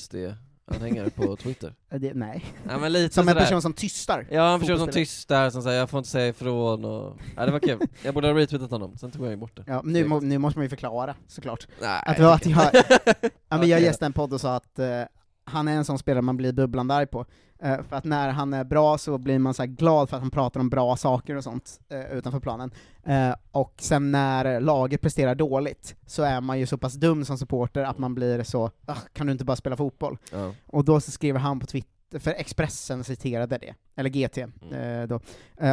[0.67, 1.73] SD-anhängare på Twitter.
[1.89, 2.45] Det, nej.
[2.69, 3.41] Ja, men lite Som en sådär.
[3.45, 4.27] person som tystar.
[4.31, 7.17] Ja, en person som tystar, som säger jag får inte säga ifrån och...
[7.35, 7.79] Ja, det var kul.
[8.03, 9.63] Jag borde ha retweetat honom, sen tog jag ju bort det.
[9.67, 11.67] Ja, nu, må, nu måste man ju förklara, såklart.
[11.81, 12.69] Nej, att att jag,
[13.49, 15.01] ja, men jag gästade en podd och sa att eh,
[15.45, 17.25] han är en sån spelare man blir bubblande arg på.
[17.63, 20.31] Eh, för att när han är bra så blir man så glad för att han
[20.31, 22.71] pratar om bra saker och sånt eh, utanför planen.
[23.03, 27.37] Eh, och sen när laget presterar dåligt så är man ju så pass dum som
[27.37, 30.17] supporter att man blir så "Ah, kan du inte bara spela fotboll?
[30.31, 30.53] Ja.
[30.67, 35.19] Och då så skriver han på Twitter, för Expressen citerade det, eller GT, eh, då.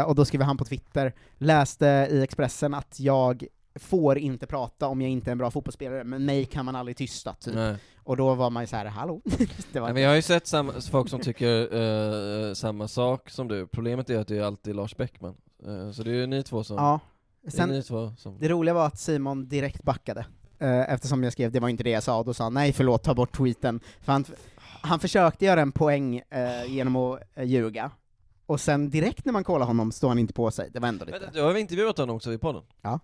[0.06, 5.00] Och då skriver han på Twitter, läste i Expressen att jag får inte prata om
[5.02, 7.54] jag inte är en bra fotbollsspelare, men mig kan man aldrig tysta, typ.
[7.54, 7.76] Nej.
[8.08, 9.22] Och då var man ju så här, hallå?
[9.72, 11.74] det var men jag har ju sett samma, folk som tycker
[12.48, 15.36] eh, samma sak som du, problemet är att det är alltid Lars Bäckman.
[15.66, 16.76] Eh, så det är ju ni två som...
[16.76, 17.00] Ja.
[17.42, 18.38] det Sen, ni två som...
[18.38, 20.26] det roliga var att Simon direkt backade,
[20.58, 22.72] eh, eftersom jag skrev det var inte det jag sa, och då sa han nej
[22.72, 23.80] förlåt, ta bort tweeten.
[24.00, 24.24] För han,
[24.80, 26.22] han försökte göra en poäng
[26.66, 27.90] genom att ljuga,
[28.46, 31.04] och sen direkt när man kollar honom står han inte på sig, det var ändå
[31.04, 32.62] lite Vänta, du har intervjuat honom också i podden?
[32.82, 33.00] Ja.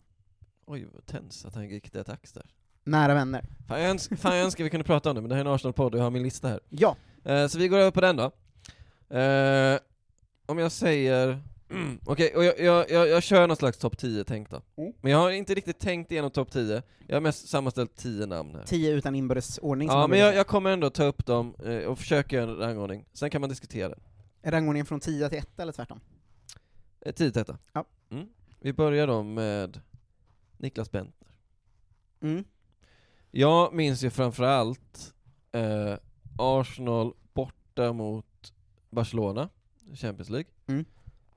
[0.66, 2.44] Oj, vad tens att han gick till attacks där.
[2.84, 3.44] Nära vänner.
[3.68, 5.48] Fan jag, önskar, fan jag önskar vi kunde prata om det, men det här är
[5.48, 6.60] en Arsenal-podd och jag har min lista här.
[6.68, 6.96] Ja.
[7.24, 8.24] Eh, så vi går över på den då.
[9.18, 9.78] Eh,
[10.46, 11.40] om jag säger...
[11.70, 14.62] Mm, Okej, och jag, jag, jag, jag kör någon slags topp 10 tänkt då.
[14.76, 14.92] Mm.
[15.00, 18.54] Men jag har inte riktigt tänkt igenom topp 10, jag har mest sammanställt 10 namn
[18.54, 18.64] här.
[18.64, 21.98] Tio utan inbördes ordning Ja, men jag, jag kommer ändå ta upp dem eh, och
[21.98, 23.98] försöka göra en rangordning, sen kan man diskutera det.
[24.42, 26.00] Är rangordningen från 10 till 1 eller tvärtom?
[27.00, 27.58] Eh, 10 till etta.
[27.72, 27.84] Ja.
[28.10, 28.26] Mm.
[28.60, 29.80] Vi börjar då med
[30.58, 31.28] Niklas Bentner.
[32.20, 32.44] Mm.
[33.36, 35.14] Jag minns ju framförallt
[35.52, 35.94] eh,
[36.38, 38.52] Arsenal borta mot
[38.90, 39.48] Barcelona,
[39.94, 40.50] Champions League.
[40.66, 40.84] Mm.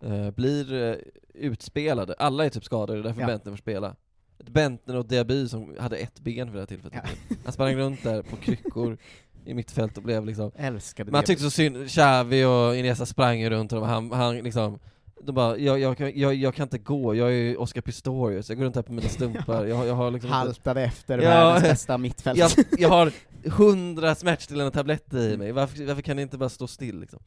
[0.02, 0.95] Eh, blir eh,
[1.34, 3.28] utspelade, alla är typ skadade, därför Ja.
[3.28, 3.95] Bentner får spela.
[4.38, 7.04] Bentner och Diaby som hade ett ben för det här tillfället.
[7.43, 8.98] Han sprang runt där på kryckor
[9.45, 13.50] i mittfält och blev liksom Älskade Man tyckte så synd, Xavi och Iniesta sprang ju
[13.50, 14.80] runt honom, han, han liksom
[15.28, 18.57] de bara, jag, jag, kan- jag, jag kan inte gå, jag är Oscar Pistorius, jag
[18.57, 21.97] går runt här på mina stumpar, jag, jag har liksom Haltade efter Ja, världens bästa
[21.97, 22.39] mittfält.
[22.39, 23.11] jag, jag har
[23.49, 27.19] hundra smärtstillande tabletter i mig, varför, varför kan det inte bara stå still liksom?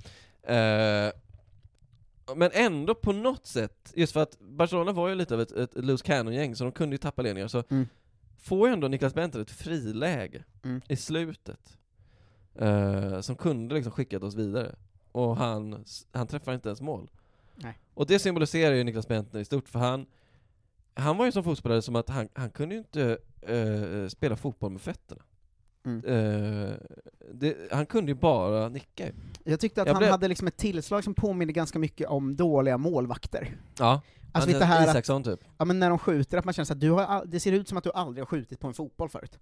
[0.42, 1.12] Eh,
[2.36, 5.70] men ändå på något sätt, just för att Barcelona var ju lite av ett, ett
[5.74, 7.86] loose cannon-gäng, så de kunde ju tappa ledningar, så Mm.
[8.42, 10.80] får ju ändå Niklas Bentner ett friläge Mm.
[10.88, 11.78] i slutet,
[12.54, 14.74] eh, som kunde liksom skickat oss vidare.
[15.12, 17.10] Och han, han träffar inte ens mål.
[17.54, 17.78] Nej.
[17.94, 20.06] Och det symboliserar ju Niklas Bentner i stort, för han,
[20.94, 24.70] han var ju som fotbollsspelare som att han, han kunde ju inte eh, spela fotboll
[24.72, 25.22] med fötterna.
[25.86, 26.04] Mm.
[26.04, 26.74] Eh,
[27.32, 29.06] det, han kunde ju bara nicka.
[29.44, 32.36] Jag tyckte att Jag han blev- hade liksom ett tillslag som påminner ganska mycket om
[32.36, 33.56] dåliga målvakter.
[33.78, 34.00] Ja,
[34.32, 35.40] Alltså lite här att, Isaksson typ.
[35.58, 37.68] ja men när de skjuter, att man känner att du har, all- det ser ut
[37.68, 39.38] som att du aldrig har skjutit på en fotboll förut.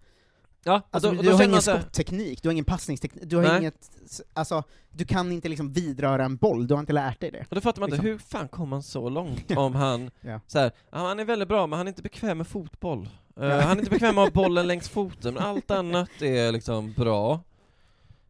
[0.64, 3.36] Ja, Alltså och du då, då har ingen så skottteknik, du har ingen passningsteknik, du
[3.36, 3.58] har Nej.
[3.58, 3.90] inget,
[4.32, 7.40] alltså, du kan inte liksom vidröra en boll, du har inte lärt dig det.
[7.48, 8.10] Och då fattar man inte, Liksom.
[8.10, 10.40] hur fan kom han så långt om han, Ja.
[10.46, 13.08] så här, han är väldigt bra men han är inte bekväm med fotboll.
[13.34, 13.60] Ja.
[13.60, 16.92] Han är inte bekväm med att ha bollen längs foten, men allt annat är liksom
[16.92, 17.40] bra.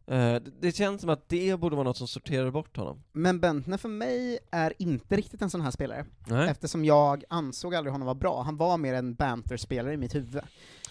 [0.05, 3.03] Det, det känns som att det borde vara något som sorterar bort honom.
[3.11, 6.49] Men Bentner för mig är inte riktigt en sån här spelare, Nej.
[6.49, 10.41] eftersom jag ansåg aldrig honom vara bra, han var mer en banter-spelare i mitt huvud.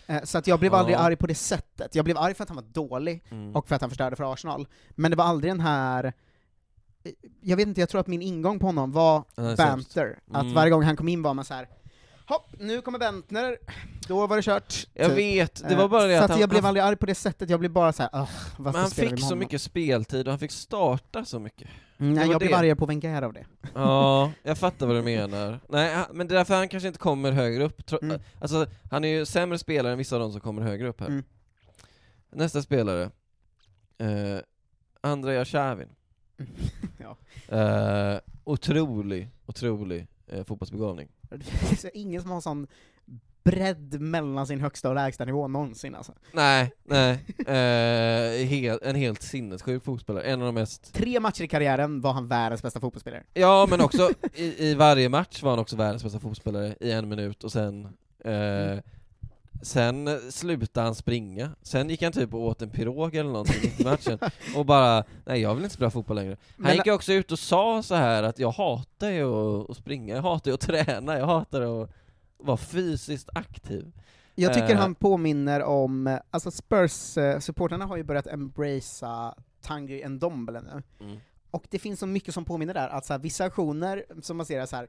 [0.09, 0.79] Eh, Så att jag blev Ja.
[0.79, 3.57] aldrig arg på det sättet, jag blev arg för att han var dålig, Mm.
[3.57, 6.05] och för att han förstörde för Arsenal, men det var aldrig den här
[7.05, 9.97] eh, jag vet inte, jag tror att min ingång på honom var Han banter, sämst.
[10.33, 10.55] att Mm.
[10.55, 11.69] varje gång han kom in var man så här.
[12.27, 13.57] hopp, nu kommer Bentner,
[14.09, 14.87] då var det kört.
[14.95, 15.19] Jag typ.
[15.19, 16.97] vet, det Eh, var bara det så att att han- jag blev han- aldrig arg
[16.97, 19.37] på det sättet, jag blev bara såhär, uh, Men varför han spelar vi fick så
[19.37, 21.69] mycket speltid och han fick starta så mycket.
[22.01, 22.57] Mm, nej, var jag blev det.
[22.57, 23.47] argare på Wenger av det.
[23.75, 25.61] Ja, jag fattar vad du menar.
[25.69, 27.87] Nej, han- men det är därför han kanske inte kommer högre upp.
[27.87, 28.21] Tro- Mm.
[28.41, 31.07] Alltså, han är ju sämre spelare än vissa av de som kommer högre upp här.
[31.07, 31.25] Mm.
[32.31, 33.11] Nästa spelare,
[33.99, 34.39] eh,
[35.01, 35.89] Andrea Shavin.
[36.99, 37.17] ja.
[37.57, 41.09] Eh, otrolig, otrolig eh, fotbollsbegåvning.
[41.31, 42.67] Det finns ingen som har sån
[43.45, 46.13] bredd mellan sin högsta och lägsta nivå någonsin alltså.
[46.33, 47.25] Nej, nej.
[47.49, 50.25] Eh, hel, en helt sinnessjuk fotbollsspelare.
[50.25, 50.95] En av de mest...
[50.95, 53.23] Tre matcher i karriären var han världens bästa fotbollsspelare.
[53.35, 57.09] Ja, men också i, i varje match var han också världens bästa fotbollsspelare i en
[57.09, 57.89] minut och sen
[58.25, 58.79] eh,
[59.63, 63.71] Sen eh, slutade han springa, sen gick han typ och åt en pirog eller någonting
[63.79, 64.19] i matchen
[64.57, 66.37] och bara, nej jag vill inte spela fotboll längre.
[66.57, 69.27] Han Men- gick också ut och sa så här att jag hatar ju
[69.71, 71.91] att springa, jag hatar ju att träna, jag hatar att
[72.39, 73.93] vara fysiskt aktiv.
[74.35, 80.61] Jag tycker Eh, han påminner om, eh, alltså Spurs-supporterna har ju börjat embracea Tanguy Ndombele
[80.61, 80.83] nu.
[81.07, 81.19] Mm.
[81.51, 84.47] Och det finns så mycket som påminner där, att så här, vissa aktioner som man
[84.47, 84.89] ser är så här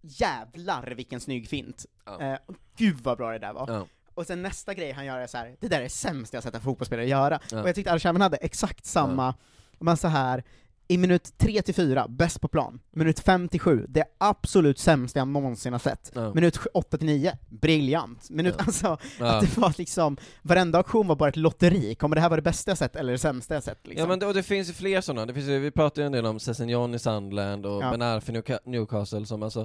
[0.00, 1.86] jävlar vilken snygg fint.
[2.04, 2.20] Ja.
[2.20, 2.38] Eh,
[2.76, 3.72] gud vad bra det där var.
[3.72, 3.86] Ja.
[4.14, 6.44] Och sen nästa grej han gör är så här, det där är det sämsta jag
[6.44, 7.40] sett en fotbollsspelare göra.
[7.50, 7.62] Ja.
[7.62, 9.34] Och jag tyckte Arshavin hade exakt samma,
[9.78, 10.44] man så här
[10.90, 12.80] I minut 3 till 4, bäst på plan.
[12.90, 16.12] Minut 5 till 7, det absolut sämsta jag någonsin har sett.
[16.14, 16.34] Ja.
[16.34, 18.30] Minut 8 till 9, briljant.
[18.30, 18.64] Minut, Ja.
[18.64, 19.26] alltså, Ja.
[19.26, 21.94] att det var liksom, varenda aktion var bara ett lotteri.
[21.94, 23.86] Kommer det här vara det bästa jag sett, eller det sämsta jag sett?
[23.86, 24.00] Liksom?
[24.00, 26.06] Ja men det, och det finns ju fler sådana, det finns ju, vi pratar ju
[26.06, 27.90] en del om Sessignon i Sunderland och Ja.
[27.90, 29.60] Ben Arfa i Newca- Newcastle som alltså,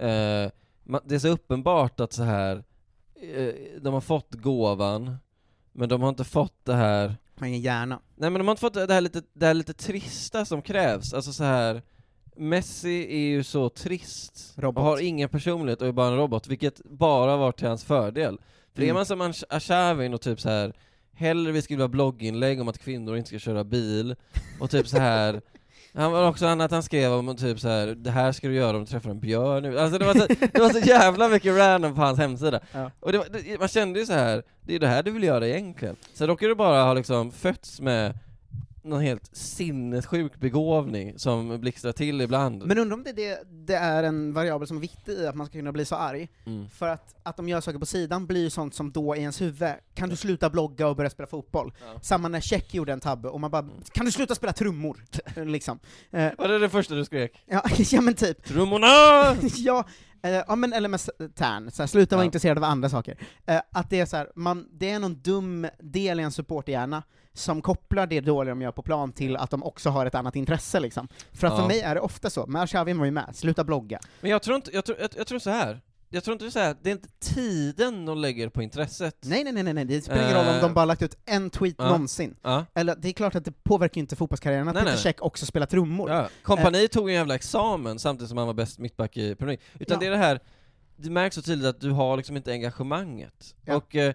[0.00, 0.06] eh,
[0.84, 2.64] ma- det är så uppenbart att så här
[3.34, 5.16] eh, de har fått gåvan,
[5.72, 8.00] men de har inte fått det här Man ingen hjärna.
[8.16, 11.14] Nej men de har inte fått det här lite, det här lite trista som krävs,
[11.14, 11.82] alltså så här
[12.36, 14.78] Messi är ju så trist, Robot.
[14.78, 18.38] och har ingen personlighet och är bara en robot, vilket bara varit till hans fördel.
[18.74, 18.94] För är Mm.
[18.94, 20.72] man som Ash- Arshavin och typ så här
[21.12, 24.16] hellre vill skriva blogginlägg om att kvinnor inte ska köra bil,
[24.60, 25.40] och typ så här
[25.94, 28.76] Han var också annat han skrev om typ så här det här ska du göra
[28.76, 29.78] om du träffar en björn nu.
[29.78, 32.60] Alltså det var så, det var så jävla mycket random på hans hemsida.
[32.72, 32.90] Ja.
[33.00, 35.22] Och det, var- det, man kände ju så här det är det här du vill
[35.24, 35.96] göra egentligen.
[36.14, 38.18] Sen råkar du bara ha liksom fötts med
[38.82, 42.66] någon helt sinnessjuk begåvning som blixtrar till ibland.
[42.66, 45.46] Men undrar om det, det, det är en variabel som är viktig i att man
[45.46, 46.28] ska kunna bli så arg?
[46.46, 46.68] Mm.
[46.68, 49.40] För att, att de gör saker på sidan blir ju sånt som då i ens
[49.40, 51.72] huvud, kan du sluta blogga och börja spela fotboll?
[52.02, 55.04] Samma när Check gjorde en tabbe, och man bara, kan du sluta spela trummor?
[55.36, 55.78] liksom.
[56.10, 57.44] Eh, Var det det första du skrek?
[57.46, 58.44] ja, ja men typ.
[58.44, 58.86] Trummorna!
[59.56, 59.84] ja,
[60.22, 62.26] eh, ja men eller med s- Tern, så här, sluta vara Ja.
[62.26, 63.18] intresserad av andra saker.
[63.46, 67.02] Eh, att det är så här, man, det är någon dum del i en supporterhjärna
[67.32, 70.36] som kopplar det dåliga de gör på plan till att de också har ett annat
[70.36, 71.08] intresse liksom.
[71.32, 71.60] För att Ja.
[71.60, 74.00] för mig är det ofta så, men Arshavin var ju med, sluta blogga.
[74.20, 75.80] Men jag tror inte, jag tror, jag, jag tror så här.
[76.12, 79.16] Jag tror inte det är så här, det är inte tiden de lägger på intresset.
[79.20, 81.50] Nej, nej, nej, nej, det spelar ingen roll om Eh, de bara lagt ut en
[81.50, 81.84] tweet ja.
[81.84, 82.36] någonsin.
[82.42, 82.64] Ja.
[82.74, 84.96] Eller det är klart att det påverkar ju inte fotbollskarriären att Nej, Peter.
[84.96, 86.10] Cech också spelar trummor.
[86.10, 86.28] Ja.
[86.42, 89.64] Kompani tog en jävla examen samtidigt som han var bäst mittback i Premier League.
[89.78, 90.00] Utan Ja.
[90.00, 90.40] det är det här,
[90.96, 93.54] det märks så tydligt att du har liksom inte engagemanget.
[93.64, 93.76] Ja.
[93.76, 94.08] Och eh,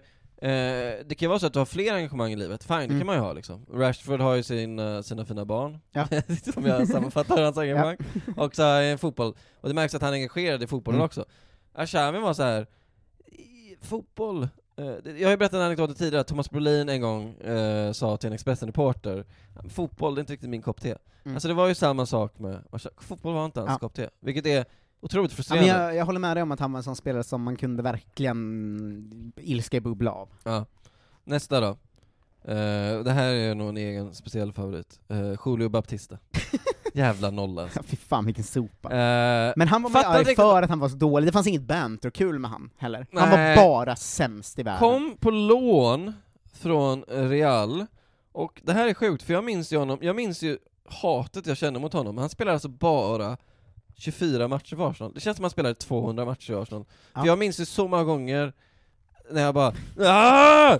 [0.50, 2.98] eh, det kan vara så att du har fler engagemang i livet, fine, det Mm.
[3.00, 3.66] kan man ju ha liksom.
[3.72, 6.06] Rashford har ju sin, eh, sina fina barn, Ja.
[6.54, 7.96] som jag sammanfattar hans engagemang.
[8.36, 11.04] Och så har han fotboll, och det märks att han är engagerad i fotbollen Mm.
[11.06, 11.24] också.
[11.76, 12.66] Arshavin var så här.
[13.26, 14.42] "I- fotboll,
[14.76, 18.16] eh, jag har ju berättat en anekdot tidigare, att Thomas Brolin en gång eh, sa
[18.16, 19.24] till en Expressen-reporter
[19.68, 20.96] Fotboll, det är inte riktigt min kopp te.
[21.24, 21.36] Mm.
[21.36, 22.62] Alltså det var ju samma sak med,
[22.96, 23.78] fotboll var inte hans Ja.
[23.78, 24.64] kopp te, vilket är
[25.00, 25.68] otroligt Ja, men frustrerande.
[25.84, 27.82] jag, jag håller med dig om att han var en sån spelare som man kunde
[27.82, 30.28] verkligen ilska bubbla av.
[30.44, 30.66] Ja.
[31.24, 31.76] Nästa då.
[32.48, 35.00] Eh, det här är nog en egen speciell favorit.
[35.10, 36.18] Uh, Julio Baptista.
[36.94, 37.82] Jävla nolla alltså.
[37.82, 38.88] Fy fan vilken sopa.
[38.88, 41.46] Eh, Men han var fattar arg riktigt- för att han var så dålig, det fanns
[41.46, 43.06] inget banter kul med han heller.
[43.12, 43.56] Han var Nej.
[43.56, 44.78] bara sämst i världen.
[44.78, 46.12] Kom på lån
[46.54, 47.86] från Real,
[48.32, 51.56] och det här är sjukt för jag minns ju honom, jag minns ju hatet jag
[51.56, 52.18] kände mot honom.
[52.18, 53.36] Han spelar alltså bara
[53.96, 55.12] 24 matcher för Arsenal.
[55.14, 56.84] Det känns som han spelade 200 matcher i Arsenal.
[57.14, 57.20] Ja.
[57.20, 58.52] För jag minns ju så många gånger
[59.30, 60.78] när jag bara ah!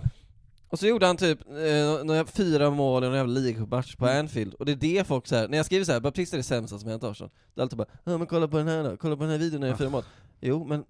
[0.77, 4.55] Och så gjorde han typ eh, några fyra mål i en jävla ligacupmatch på Anfield,
[4.55, 6.79] och det är det folk säger när jag skriver så här, Baptista är det sämsta
[6.79, 9.17] som hänt Arsenal, det är alltid bara ja men kolla på den här då, kolla
[9.17, 10.03] på den här videon när jag gör fyra mål.
[10.41, 10.85] Jo men,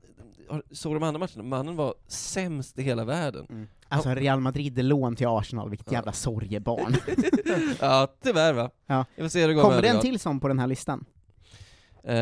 [0.70, 1.43] såg du de andra matcherna?
[1.43, 3.47] Mannen var sämst i hela världen.
[3.51, 3.68] Mm.
[3.89, 5.99] Alltså Real Madrid-lån till Arsenal, vilket Ja.
[5.99, 6.97] jävla sorgebarn.
[7.80, 8.70] ja, tyvärr va.
[8.87, 9.05] Ja.
[9.16, 11.05] Jag får se hur det går Kommer det en till sån på den här listan?
[12.03, 12.12] Eh,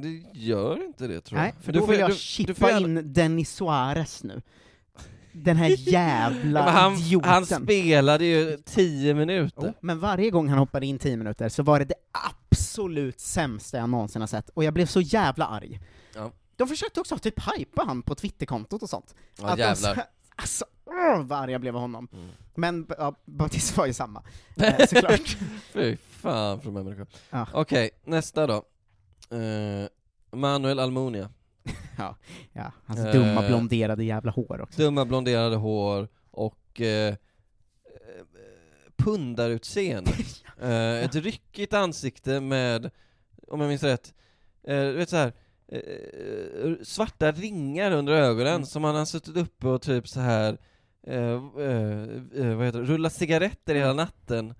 [0.00, 1.44] det gör inte det tror jag.
[1.44, 4.24] Nej, för Du då får- vill jag du- du chippa får gärna- in Dennis Suarez
[4.24, 4.42] nu.
[5.44, 7.30] Den här jävla Ja, han, idioten.
[7.30, 9.62] han spelade ju 10 minuter.
[9.66, 11.94] Jo, men varje gång han hoppade in 10 minuter så var det det
[12.50, 15.80] absolut sämsta jag någonsin har sett, och jag blev så jävla arg.
[16.14, 16.30] Ja.
[16.56, 19.14] De försökte också typ hypa han på Twitterkontot och sånt.
[19.40, 19.94] Ja, Att de jävlar.
[19.94, 20.00] så-
[20.36, 22.08] alltså, åh, vad arg jag blev av honom.
[22.12, 22.28] Mm.
[22.54, 24.22] Men ja, Baptiste var ju samma,
[24.56, 25.36] eh, såklart.
[25.72, 27.06] Fy fan från människor.
[27.30, 27.46] Ja.
[27.52, 28.54] Okej, nästa då.
[29.30, 29.88] Eh,
[30.38, 31.30] Manuel Almunia.
[31.98, 32.16] ja,
[32.52, 34.82] ja, hans Eh, dumma blonderade jävla hår också.
[34.82, 37.14] Dumma blonderade hår och eh, eh,
[38.96, 40.10] pundarutseende.
[40.60, 42.90] eh, ett ryckigt ansikte med,
[43.48, 44.14] om jag minns rätt,
[44.66, 45.32] eh, du vet så här.
[45.68, 48.66] Eh, svarta ringar under ögonen Mm.
[48.66, 50.58] som han har suttit uppe och typ så här
[51.06, 51.16] eh,
[51.58, 52.02] eh,
[52.36, 54.54] eh, vad heter det, rullat cigaretter hela natten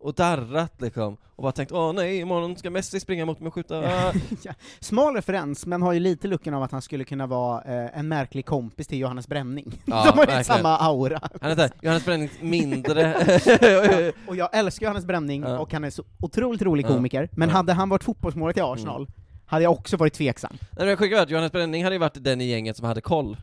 [0.00, 3.54] och darrat liksom, och bara tänkt åh nej, imorgon ska Messi springa mot mig och
[3.54, 3.82] skjuta,
[4.42, 4.52] ja.
[4.80, 8.08] Smal referens, men har ju lite looken av att han skulle kunna vara eh, en
[8.08, 9.82] märklig kompis till Johannes Bränning.
[9.84, 10.44] Ja, De har ju verkligen.
[10.44, 11.20] samma aura.
[11.40, 13.02] Han såhär, Johannes Bränning mindre
[13.60, 15.58] Ja, och jag älskar Johannes Bränning, Ja.
[15.58, 16.88] och han är så otroligt rolig Ja.
[16.88, 16.98] Mm.
[16.98, 17.54] komiker, men Ja.
[17.54, 19.06] hade han varit fotbollsmålet i Arsenal,
[19.46, 20.52] hade jag också varit tveksam.
[20.60, 23.00] Nej men jag skickar att Johannes Bränning hade ju varit den i gänget som hade
[23.00, 23.36] koll.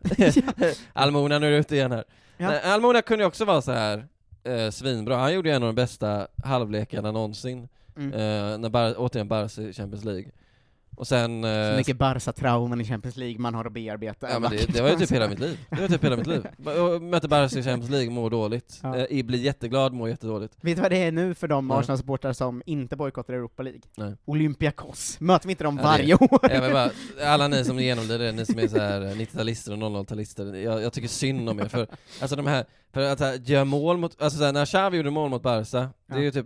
[0.93, 2.03] Almona, nu är du ute igen här.
[2.37, 2.59] Ja.
[2.59, 4.07] Almona kunde ju också vara så här
[4.47, 7.67] eh, svinbra, han gjorde ju en av de bästa halvlekarna någonsin,
[7.97, 8.13] Mm.
[8.13, 10.25] eh, när Bar- återigen Barca i Champions League.
[10.97, 11.41] Och sen...
[11.43, 14.29] Så eh, mycket Barca-trauman i Champions League man har att bearbeta.
[14.31, 15.59] Ja men det, det var ju typ hela mitt liv.
[15.69, 16.47] Det var typ hela mitt liv.
[17.01, 18.79] Möter Barca i Champions League, mår dåligt.
[18.83, 18.95] Ja.
[18.97, 20.53] Eh, blir jätteglad, mår jättedåligt.
[20.61, 21.71] Vet du vad det är nu för de.
[21.71, 23.81] Arsenal-supportrar som inte bojkottar Europa League?
[23.97, 24.13] Nej.
[24.25, 25.19] Olympiakos.
[25.19, 26.61] Möter vi inte dem Ja, varje det- år?
[26.61, 26.89] Vill bara,
[27.33, 30.81] alla ni som genomlider det, ni som är så här eh, 90-talister och 00-talister, jag,
[30.81, 31.87] jag tycker synd om er för,
[32.21, 35.09] alltså de här, för att här, göra mål mot, alltså så här, när Xavi gjorde
[35.11, 36.23] mål mot Barca, det är Ja.
[36.23, 36.45] ju typ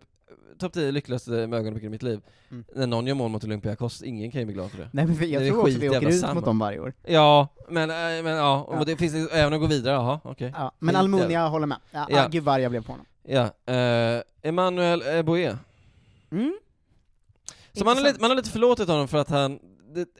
[0.61, 2.21] topp 10 lyckligaste ögonblick i mitt liv.
[2.51, 2.63] Mm.
[2.75, 4.89] När någon gör mål mot Olympiakos, ingen kan ju bli glad för det.
[4.93, 6.33] Nej men jag är tror också vi åker ut samma.
[6.33, 6.93] mot dem varje år.
[7.05, 8.83] Ja, men, äh, men ja, och Ja.
[8.85, 10.53] det finns även att gå vidare, jaha, okej.
[10.57, 11.77] Ja, men Almunia håller med.
[11.91, 12.17] Ja, Ja.
[12.17, 12.27] ja.
[12.31, 13.05] Gud vad jag blev på honom.
[13.23, 15.57] Ja, eh, Emmanuel Eboe.
[16.31, 16.57] Mm.
[17.73, 19.59] Så man har, lite, man har lite förlåtit honom för att han,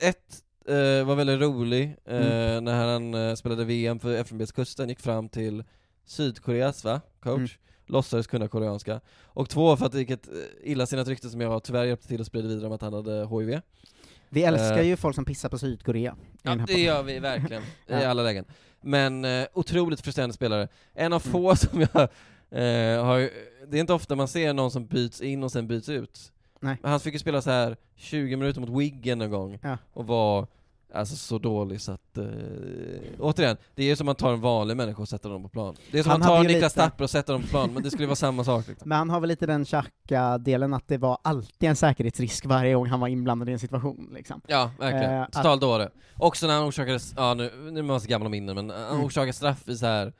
[0.00, 2.64] ett, eh, var väldigt rolig eh, Mm.
[2.64, 5.64] när han eh, spelade VM för FNBs kusten, gick fram till
[6.04, 7.48] Sydkoreas va, coach, Mm.
[7.92, 9.00] Låtsades kunna koreanska.
[9.24, 12.20] Och två, för att det gick ett eh, illasinnat rykte som jag tyvärr hjälpte till
[12.20, 13.60] att sprida vidare om att han hade HIV.
[14.28, 14.86] Vi älskar Eh.
[14.86, 16.16] ju folk som pissar på Sydkorea.
[16.42, 18.44] Ja, det gör vi verkligen, i alla lägen.
[18.80, 20.68] Men eh, otroligt frustrerande spelare.
[20.94, 21.32] En av Mm.
[21.32, 22.00] få som jag
[22.50, 23.30] eh, har,
[23.68, 26.32] det är inte ofta man ser någon som byts in och sen byts ut.
[26.60, 26.76] Nej.
[26.82, 29.78] Men Han fick ju spela så här 20 minuter mot Wiggen en gång, Ja.
[29.92, 30.46] och var
[30.94, 32.24] alltså så dålig så att, eh,
[33.18, 35.76] återigen, det är som att man tar en vanlig människa och sätter dem på plan.
[35.90, 37.42] Det är som att Han man tar hade ju Niklas lite- Tapper och sätter dem
[37.42, 38.88] på plan, men det skulle vara samma sak liksom.
[38.88, 42.86] Men han har väl lite den tjacka-delen att det var alltid en säkerhetsrisk varje gång
[42.86, 44.40] han var inblandad i en situation liksom.
[44.46, 45.12] Ja, verkligen.
[45.14, 45.90] Eh, att- Total dåre.
[46.16, 48.90] Också när han orsakade, ja nu, nu är man så gammal och minnen, men han
[48.94, 49.04] Mm.
[49.04, 50.12] orsakade straff i så här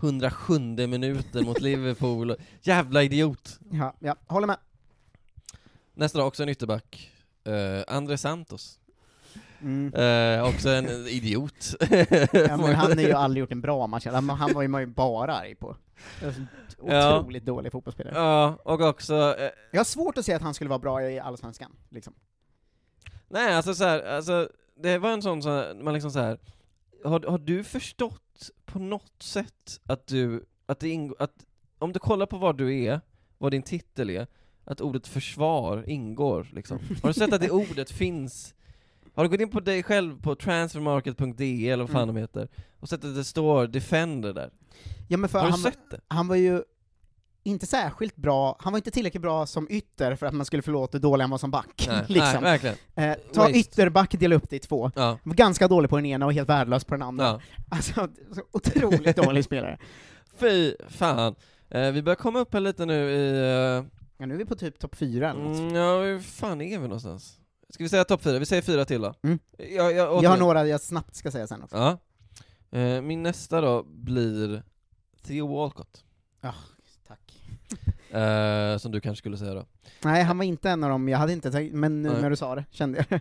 [0.00, 2.34] 107 minuten mot Liverpool.
[2.62, 3.58] Jävla idiot!
[3.70, 4.56] Ja, ja, håller med.
[5.94, 7.10] Nästa dag också en ytterback.
[7.48, 7.54] Uh,
[7.96, 8.78] André Santos.
[9.62, 9.94] Mm.
[9.94, 11.74] Eh, också en idiot.
[12.32, 14.80] Ja, men han har ju aldrig gjort en bra match, han, han var ju man
[14.80, 15.76] ju bara arg på.
[16.20, 16.32] Så
[16.86, 17.18] Ja.
[17.20, 18.14] Otroligt dålig fotbollsspelare.
[18.14, 21.18] Ja, och också, eh, Jag har svårt att se att han skulle vara bra i
[21.18, 22.14] Allsvenskan, liksom.
[23.28, 26.38] nej alltså så här, alltså det var en sån, så här, man liksom så här.
[27.04, 31.46] Har, har du förstått på något sätt att du, att det ingår, att
[31.78, 33.00] om du kollar på vad du är,
[33.38, 34.26] vad din titel är,
[34.64, 36.78] att ordet försvar ingår liksom.
[37.02, 38.54] Har du sett att det ordet finns?
[39.18, 42.14] Har du gått in på dig själv på transfermarket.de eller vad fan Mm.
[42.14, 42.48] de heter,
[42.80, 44.50] och sett att det står 'Defender' där?
[45.08, 46.00] Ja, men för Har du han, sett det?
[46.08, 46.62] han var ju
[47.42, 50.98] inte särskilt bra, han var inte tillräckligt bra som ytter för att man skulle förlåta
[50.98, 51.84] hur dålig han var som back.
[51.88, 52.42] Nej, liksom.
[52.42, 52.76] nej.
[52.94, 53.58] Eh, ta Waste.
[53.58, 54.90] ytterback, dela upp det i två.
[54.96, 55.18] Ja.
[55.22, 57.24] Var ganska dålig på den ena och helt värdelös på den andra.
[57.26, 57.40] Ja.
[57.68, 59.78] Alltså, så otroligt dålig spelare.
[60.38, 61.34] Fy fan.
[61.70, 63.30] Eh, vi börjar komma upp här lite nu i...
[63.78, 63.84] eh,
[64.20, 65.58] Ja, nu är vi på typ topp fyra eller något.
[65.58, 67.34] Mm, ja, hur fan är vi någonstans?
[67.70, 68.38] Ska vi säga topp fyra?
[68.38, 69.14] Vi säger fyra till då.
[69.22, 69.38] Mm.
[69.58, 71.76] Jag, jag, Jag har några jag snabbt ska säga sen också.
[71.76, 71.98] Ja.
[72.78, 74.62] Eh, min nästa då blir
[75.22, 76.04] Theo Walcott.
[76.40, 76.54] Ja,
[77.06, 77.42] tack.
[78.10, 79.64] Eh, som du kanske skulle säga då.
[80.04, 82.22] Nej, han var inte en av dem, jag hade inte tänkt, men nu Nej.
[82.22, 83.20] när du sa det kände jag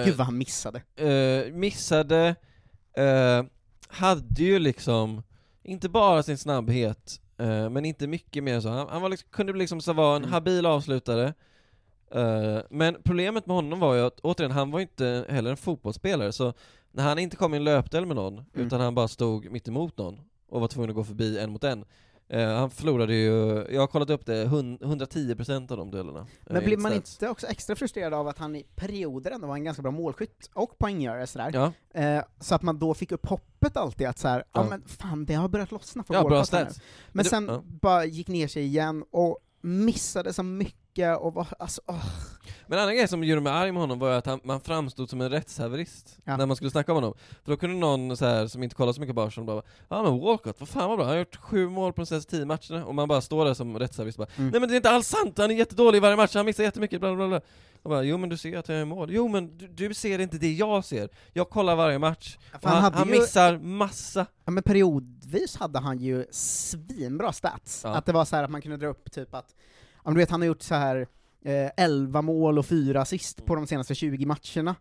[0.00, 0.82] Eh, Gud vad han missade.
[0.96, 2.34] eh, missade,
[2.96, 3.44] eh,
[3.88, 5.22] hade ju liksom,
[5.62, 8.68] inte bara sin snabbhet, eh, men inte mycket mer så.
[8.68, 10.32] Han, han var liksom, kunde liksom så vara en Mm.
[10.32, 11.34] habil avslutare,
[12.14, 16.32] eh, men problemet med honom var ju att, återigen, han var inte heller en fotbollsspelare,
[16.32, 16.52] så
[16.92, 18.66] när han inte kom i en löpdel med någon, Mm.
[18.66, 21.64] utan han bara stod mitt emot någon, och var tvungen att gå förbi en mot
[21.64, 21.84] en,
[22.28, 26.20] eh, han förlorade ju, jag har kollat upp det, hun- 110% av de duellerna.
[26.20, 29.54] eh, Men blir man inte också extra frustrerad av att han i perioder ändå var
[29.54, 31.50] en ganska bra målskytt och poänggörare sådär?
[31.94, 32.22] Ja.
[32.40, 34.66] Så att man då fick upp hoppet alltid att så här, ja Ja.
[34.70, 36.76] men fan det har börjat lossna för Ja, bra stats.
[36.78, 37.62] Men Men det- sen ja.
[37.64, 42.04] bara gick ner sig igen och missade så mycket och var, alltså, åh.
[42.66, 45.10] Men en annan grej som gjorde mig arg med honom var att han, man framstod
[45.10, 46.36] som en rättshaverist Ja.
[46.36, 47.14] när man skulle snacka om honom.
[47.44, 50.02] För då kunde någon så här, som inte kollar så mycket på Arsenal bara Ja
[50.02, 52.44] men Walcott, vad fan vad bra, han har gjort sju mål på de senaste tio
[52.44, 54.50] matcherna, och man bara står där som rättshaverist bara Mm.
[54.50, 56.64] Nej men det är inte alls sant, han är jättedålig i varje match, han missar
[56.64, 57.40] jättemycket, bla bla bla
[57.82, 60.18] och bara, Jo men du ser att jag gör mål, jo men du, du ser
[60.18, 63.58] inte det jag ser, jag kollar varje match, och För han han, han ju- missar
[63.58, 67.80] massa Ja men periodvis hade han ju svinbra stats.
[67.84, 67.90] Ja.
[67.94, 70.20] Att det var så här att man kunde dra upp typ att, ja men du
[70.20, 71.06] vet han har gjort så här
[71.44, 74.74] eh, 11 mål och 4 assist på de senaste 20 matcherna.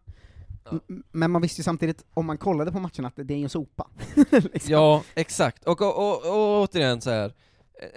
[0.65, 0.79] Ja.
[1.11, 3.49] Men man visste ju samtidigt, om man kollade på matcherna, att det är ju en
[3.49, 3.87] sopa.
[4.31, 4.71] liksom.
[4.71, 5.63] Ja, exakt.
[5.65, 7.33] Och, och, och, och återigen så här.
[7.81, 7.87] eh,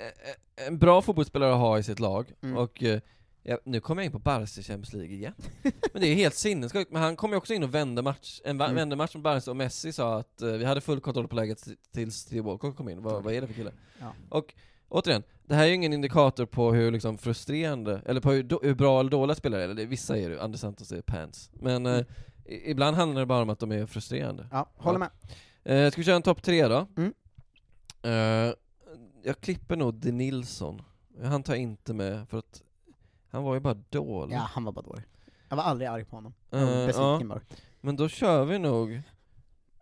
[0.62, 2.56] eh, en bra fotbollsspelare att ha i sitt lag, Mm.
[2.56, 3.00] och eh,
[3.42, 5.34] ja, nu kommer jag in på Barca Champions League igen.
[5.92, 8.60] Men det är helt sinnessjukt, men han kom ju också in och vände match, en
[8.60, 8.74] Mm.
[8.74, 11.64] vände match med Barca, och Messi sa att eh, vi hade full kontroll på läget
[11.94, 13.02] tills Theo Walcott kom in.
[13.02, 13.72] Vad, vad är det för kille?
[14.00, 14.12] Ja.
[14.28, 14.54] Och
[14.98, 18.58] återigen, det här är ju ingen indikator på hur liksom frustrerande, eller på hur, do,
[18.62, 21.50] hur bra eller dåliga spelare är, eller det- vissa är det, Anders Santos är pants.
[21.54, 22.04] Men eh,
[22.44, 24.46] ibland handlar det bara om att de är frustrerande.
[24.52, 25.10] Ja, håller med.
[25.64, 26.86] Eh, ska vi köra en topp tre då?
[26.96, 27.14] Mm.
[28.02, 28.54] Eh,
[29.22, 30.82] jag klipper nog De Nilsson.
[31.22, 32.62] Han tar inte med, för att
[33.30, 34.34] han var ju bara dålig.
[34.34, 35.02] Ja, han var bara dålig.
[35.48, 36.34] Jag var aldrig arg på honom.
[36.50, 37.40] Jag var besviken bara.
[37.80, 38.92] Men då kör vi nog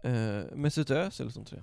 [0.03, 1.63] eh, Mesut Özil som trea.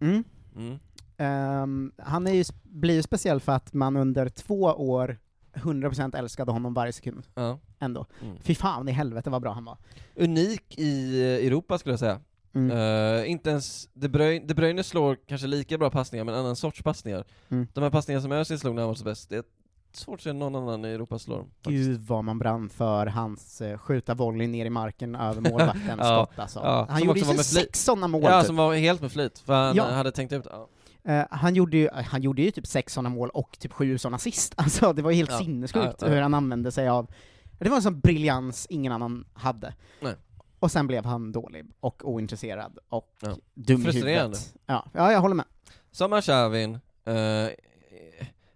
[0.00, 0.24] Mm.
[0.56, 0.78] Mm.
[1.20, 5.18] Ehm, han är ju, blir ju speciell för att man under två år
[5.54, 7.26] 100% älskade honom varje sekund.
[7.34, 7.58] Ja.
[7.78, 8.06] Ändå.
[8.22, 8.36] Mm.
[8.42, 9.78] Fy fan i helvete vad bra han var.
[10.16, 12.20] Unik i Europa skulle jag säga.
[12.54, 12.70] Mm.
[12.70, 16.56] Eh, inte ens, De Bruyne, De Bruyne slår kanske lika bra passningar, men en annan
[16.56, 17.24] sorts passningar.
[17.48, 17.66] Mm.
[17.72, 19.44] De här passningarna som Özil slog när han var som bäst, det är
[19.92, 21.50] svårt att se någon annan i Europa slår dem.
[21.62, 26.26] Gud vad man brann för hans uh, skjuta volley ner i marken över målvakten Ja,
[26.26, 26.58] skott alltså.
[26.58, 28.46] ja, Han som gjorde ju sex sådana mål Ja, typ.
[28.46, 30.68] som var helt med flit, för han hade tänkt ut ja.
[31.04, 34.16] Eh, han, gjorde ju, han gjorde ju typ sex sådana mål och typ sju sådana
[34.16, 35.38] assist, alltså det var helt Ja.
[35.38, 36.08] sinnessjukt Ja, ja.
[36.08, 37.10] hur han använde sig av,
[37.58, 39.74] det var en sån briljans ingen annan hade.
[40.00, 40.14] Nej.
[40.58, 43.36] Och sen blev han dålig och ointresserad och Ja.
[43.54, 44.22] dum i Frustrerande.
[44.38, 44.54] huvudet.
[44.66, 45.46] Ja, ja, jag håller med.
[45.90, 46.74] Som Arshavin,
[47.04, 47.48] eh,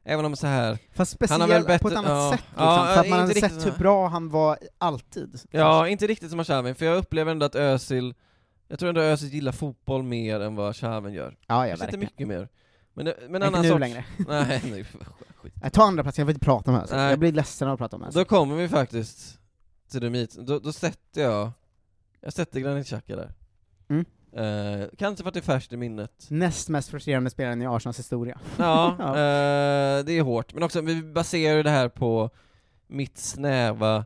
[0.04, 2.30] även om så här Fast har speciellt på ett annat ja.
[2.32, 5.40] sätt liksom, Ja, för att man hade riktigt sett hur bra han var alltid.
[5.50, 8.14] Ja, inte riktigt som Arshavin, för jag upplever ändå att Özil,
[8.68, 11.36] jag tror ändå Özil gillar fotboll mer än vad Arshavin gör.
[11.46, 12.00] Ja, ja, Kanske inte verkligen.
[12.00, 12.48] mycket mer.
[12.94, 13.80] Men, men Inte annan nu sorts...
[13.80, 14.04] längre.
[14.28, 14.84] Nej, nej,
[15.36, 15.54] skit.
[15.62, 16.86] Jag tar andra plats, jag vill inte prata om det här.
[16.86, 16.96] så.
[16.96, 17.10] Nej.
[17.10, 18.12] Jag blir ledsen av att prata om det här.
[18.12, 18.18] så.
[18.18, 19.38] Då kommer vi faktiskt
[19.90, 20.34] till det mit.
[20.34, 21.50] Då, då sätter jag,
[22.20, 23.32] jag sätter Granit Xhaka där.
[23.88, 24.04] Mm.
[24.32, 26.26] Eh, kanske för att det är färskt i minnet.
[26.28, 28.38] Näst mest frustrerande spelaren i Arsenals historia.
[28.58, 29.08] Ja, Ja.
[29.08, 30.54] eh, det är hårt.
[30.54, 32.30] Men också, vi baserar ju det här på
[32.86, 34.04] mitt snäva,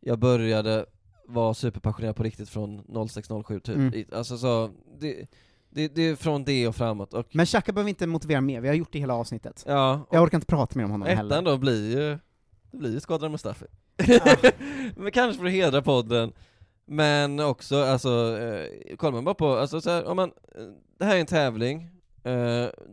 [0.00, 0.86] jag började
[1.28, 3.76] vara superpassionerad på riktigt från 06-07 typ.
[3.76, 4.04] Mm.
[4.12, 4.70] Alltså så,
[5.00, 5.26] det,
[5.70, 7.14] det, det är från det och framåt.
[7.14, 9.64] Och, Men Xhaka behöver inte motivera mer, vi har gjort det hela avsnittet.
[9.66, 11.34] ja, Jag orkar inte prata mer om honom heller.
[11.34, 12.18] ettan då blir ju,
[12.70, 13.66] det blir ju Skådran Mustafi.
[14.96, 16.32] men kanske för att hedra podden,
[16.86, 20.62] men också, alltså, eh, kollar man bara på, alltså så här, om man, eh,
[20.98, 21.82] det här är en tävling
[22.24, 22.32] eh,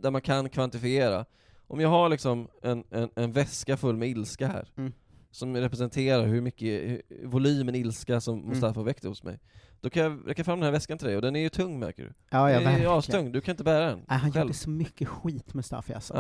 [0.02, 1.26] där man kan kvantifiera.
[1.68, 4.94] Om jag har liksom en, en, en väska full med ilska här, Mm.
[5.32, 8.50] Som representerar hur mycket, hur, volymen ilska som Mm.
[8.50, 9.40] Mustafa väckte hos mig,
[9.82, 11.80] då kan jag räcka fram den här väskan till dig, och den är ju tung
[11.80, 12.14] märker du.
[12.30, 14.44] Ja, ja, den är ju astung, du kan inte bära den Nej, han själv.
[14.46, 16.14] gjorde så mycket skit Mustafi alltså.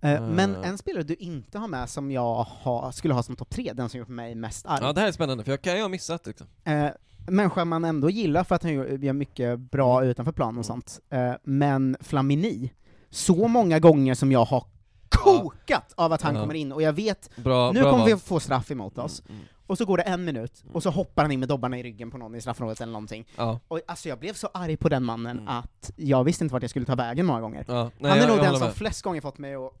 [0.00, 0.08] Ja.
[0.08, 0.68] Eh, Men Eh.
[0.68, 3.88] en spelare du inte har med som jag ha, skulle ha som topp tre, den
[3.88, 4.78] som gjort mig mest arg.
[4.82, 6.46] ja, det här är spännande, för jag kan ju ha missat liksom.
[6.64, 6.86] Eh,
[7.28, 10.10] människa man ändå gillar för att han gör mycket bra Mm.
[10.10, 11.00] utanför plan och sånt.
[11.10, 12.72] Eh, men Flamini,
[13.10, 14.64] så många gånger som jag har
[15.10, 18.40] kokat av att han kommer in, och jag vet, Bra, nu bra kommer vi få
[18.40, 19.22] straff emot oss.
[19.28, 19.46] Mm, mm.
[19.66, 22.10] Och så går det en minut, och så hoppar han in med dobbarna i ryggen
[22.10, 23.26] på någon i straffområdet eller någonting.
[23.36, 23.60] Ja.
[23.68, 26.70] Och alltså jag blev så arg på den mannen att jag visste inte vart jag
[26.70, 27.64] skulle ta vägen många gånger.
[27.68, 27.76] Mm.
[27.76, 28.74] Ja, nej, han är jag- nog jag den som med.
[28.76, 29.72] flest gånger fått mig att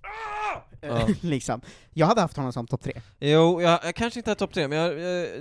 [0.80, 0.88] Ja.
[0.88, 1.60] Eh, liksom.
[1.92, 2.92] Jag hade haft honom som topp tre.
[3.20, 4.94] Jo, jag, jag kanske inte har topp tre, men jag,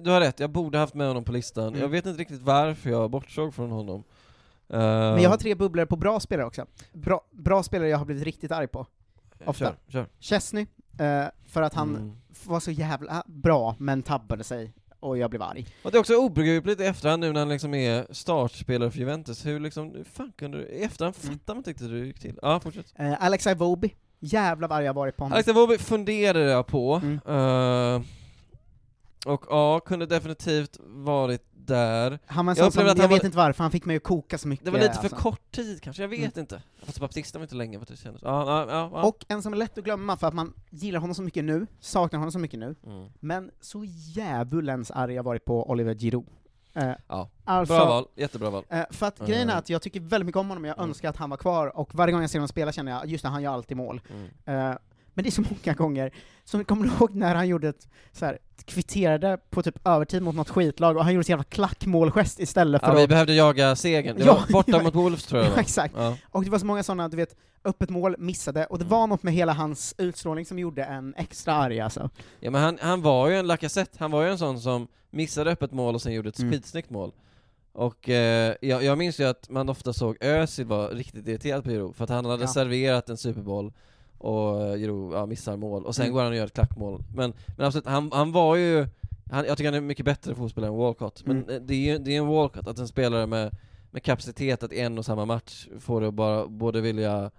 [0.03, 1.67] du har rätt, jag borde haft med honom på listan.
[1.67, 1.79] Mm.
[1.81, 4.03] Jag vet inte riktigt varför jag bortsåg från honom.
[4.73, 6.65] Eh, Men jag har tre bubblor på bra spelare också.
[6.93, 8.85] Bra, bra spelare jag har blivit riktigt arg på.
[9.45, 9.65] Ofta.
[9.65, 10.05] Kör, kör.
[10.19, 10.65] Chesney,
[10.99, 12.15] eh, för att han Mm.
[12.45, 15.67] var så jävla bra, men tabbade sig, och jag blev arg.
[15.83, 19.45] Och det är också obegripligt i efterhand nu när han liksom är startspelare för Juventus,
[19.45, 21.33] hur liksom, hur fan kunde du, i efterhand Mm.
[21.37, 22.39] fattar man inte riktigt hur det gick till.
[22.41, 22.93] Ja, fortsätt.
[22.95, 25.33] Eh, Alex Iwobi, jävla vad arg jag varit på honom.
[25.35, 27.13] Alex Iwobi funderade jag på, Mm.
[27.25, 28.01] eh,
[29.25, 32.19] och ja, kunde definitivt varit där.
[32.25, 33.97] Han var en Jag sån som, jag han vet var- inte varför, han fick mig
[33.97, 34.65] att koka så mycket.
[34.65, 35.15] Det var lite för alltså.
[35.15, 36.39] kort tid kanske, jag vet Mm.
[36.39, 36.61] inte.
[36.83, 38.21] Fast Baptista var inte länge, vad det kändes.
[38.21, 39.03] Ja, ja, ja, ja.
[39.07, 41.67] Och en som är lätt att glömma för att man gillar honom så mycket nu,
[41.79, 43.09] saknar honom så mycket nu, Mm.
[43.19, 46.25] men så djävulens arg jag varit på Oliver Giroud.
[46.73, 48.63] Eh, Ja, alltså, bra val, jättebra val.
[48.69, 50.89] Eh, för att grejen är att jag tycker väldigt mycket om honom, jag Mm.
[50.89, 53.23] önskar att han var kvar, och varje gång jag ser honom spela känner jag, just
[53.23, 54.01] det, han gör alltid mål.
[54.45, 54.69] Mm.
[54.71, 54.77] Eh,
[55.13, 56.11] men det är så många gånger,
[56.45, 60.35] som kommer du ihåg när han gjorde ett, så här, kvitterade på typ övertid mot
[60.35, 63.09] något skitlag, och han gjorde ett jävla klackmålgest istället för Ja, vi att...
[63.09, 64.17] behövde jaga segern.
[64.17, 64.83] Det Ja, var borta ja.
[64.83, 65.93] mot Wolves tror jag Ja, exakt.
[65.97, 66.17] Ja.
[66.29, 69.23] Och det var så många sådana, du vet, öppet mål, missade, och det var något
[69.23, 72.09] med hela hans utstrålning som gjorde en extra arg alltså.
[72.39, 75.51] Ja men han, han var ju en Lacazette, han var ju en sån som missade
[75.51, 76.51] öppet mål och sen gjorde ett Mm.
[76.51, 77.11] skitsnyggt mål.
[77.71, 81.69] Och eh, jag, jag minns ju att man ofta såg Özil vara riktigt irriterad på
[81.69, 82.47] Giroud, för att han hade Ja.
[82.47, 83.73] serverat en superboll
[84.19, 86.13] och eh, Giroud ja, missar mål, och sen Mm.
[86.13, 87.03] går han och gör ett klackmål.
[87.15, 88.87] Men, men absolut, han, han var ju,
[89.31, 91.55] han, jag tycker han är mycket bättre fotbollsspelare än Walcott, men Mm.
[91.55, 93.51] eh, det är ju det är en Walcott, att en spelare med,
[93.91, 97.29] med kapacitet att i en och samma match får det bara både vilja eh,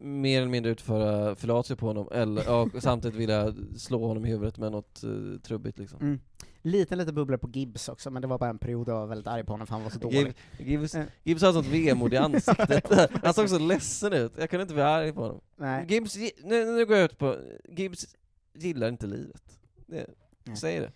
[0.00, 4.58] mer eller mindre utföra fellatio på honom, eller, och samtidigt vilja slå honom i huvudet
[4.58, 6.00] med något uh, trubbigt liksom.
[6.00, 6.20] Mm.
[6.62, 9.26] Liten liten bubbla på Gibbs också, men det var bara en period jag var väldigt
[9.26, 10.18] arg på honom för han var så dålig.
[10.18, 11.04] Gibbs, Gibbs, Eh.
[11.24, 14.82] Gibbs har sånt vemod i ansiktet, han såg så ledsen ut, jag kunde inte bli
[14.82, 15.40] arg på honom.
[15.56, 15.86] Nej.
[15.88, 17.36] Gibbs, gi- nu, nu går jag ut på,
[17.68, 18.16] Gibbs
[18.54, 19.42] gillar inte livet.
[19.86, 20.06] Det,
[20.44, 20.56] Nej.
[20.56, 20.92] säg det.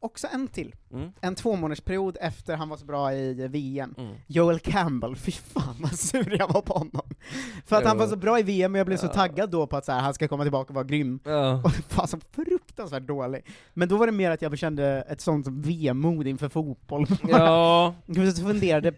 [0.00, 0.74] Också en till.
[0.92, 1.10] Mm.
[1.20, 3.94] En tvåmånadersperiod efter han var så bra i VM.
[3.98, 4.14] Mm.
[4.26, 7.02] Joel Campbell, fy fan vad sur jag var på honom.
[7.66, 9.76] För att han var så bra i VM, och jag blev så taggad då på
[9.76, 11.20] att så här, han ska komma tillbaka och vara grym.
[11.64, 13.46] Och var så fruktansvärt dålig.
[13.74, 17.06] Men då var det mer att jag kände ett sånt vemod inför fotboll.
[17.28, 17.94] Ja.
[18.06, 18.92] Jag funderade,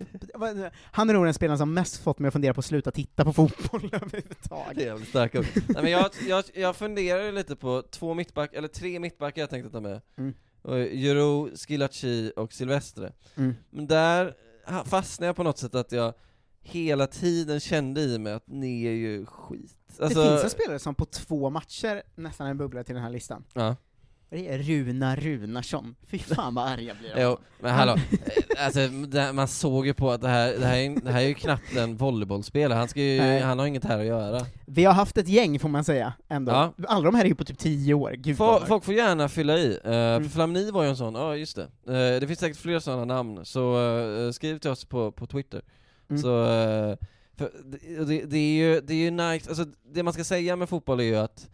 [0.82, 3.24] han är nog den spelaren som mest fått mig att fundera på att sluta titta
[3.24, 4.84] på fotboll överhuvudtaget.
[4.84, 5.46] jävligt stark upp.
[5.54, 9.70] Nej, men jag, jag, jag funderade lite på två mittback, eller tre mittbackar jag tänkte
[9.70, 10.00] ta med.
[10.18, 10.34] Mm.
[10.62, 13.12] Och Juro, Skilacci och Silvestre.
[13.34, 13.54] Mm.
[13.70, 14.34] Men där
[14.84, 16.14] fastnade jag på något sätt att jag
[16.64, 19.76] hela tiden kände i mig att ni är ju skit.
[20.00, 23.10] Alltså, det finns en spelare som på två matcher nästan är bubbla till den här
[23.10, 23.44] listan.
[23.52, 23.76] Ja.
[24.30, 25.94] Det är Runa Runarsson.
[26.06, 27.14] Fy fan vad arg jag blir.
[27.22, 27.96] Jo, men hallå,
[28.56, 31.22] Eh, alltså, det, man såg ju på att det här, det här, är, det här
[31.22, 34.46] är ju knappt en volleybollspelare, han, ska ju, han har inget här att göra.
[34.66, 36.52] Vi har haft ett gäng får man säga, ändå.
[36.52, 36.72] Ja.
[36.88, 39.58] Alla de här är ju på typ tio år, gud vad Folk, får gärna fylla
[39.58, 40.30] i, uh, Mm.
[40.30, 41.62] Flamni var ju en sån, ja just det.
[41.62, 43.88] Eh, det finns säkert fler sådana namn, så
[44.26, 45.62] eh, skriv till oss på, på Twitter.
[46.10, 46.22] Mm.
[46.22, 46.96] Så, eh,
[47.36, 47.50] det,
[48.06, 51.00] det, det är ju, det är ju nice, alltså det man ska säga med fotboll
[51.00, 51.48] är ju att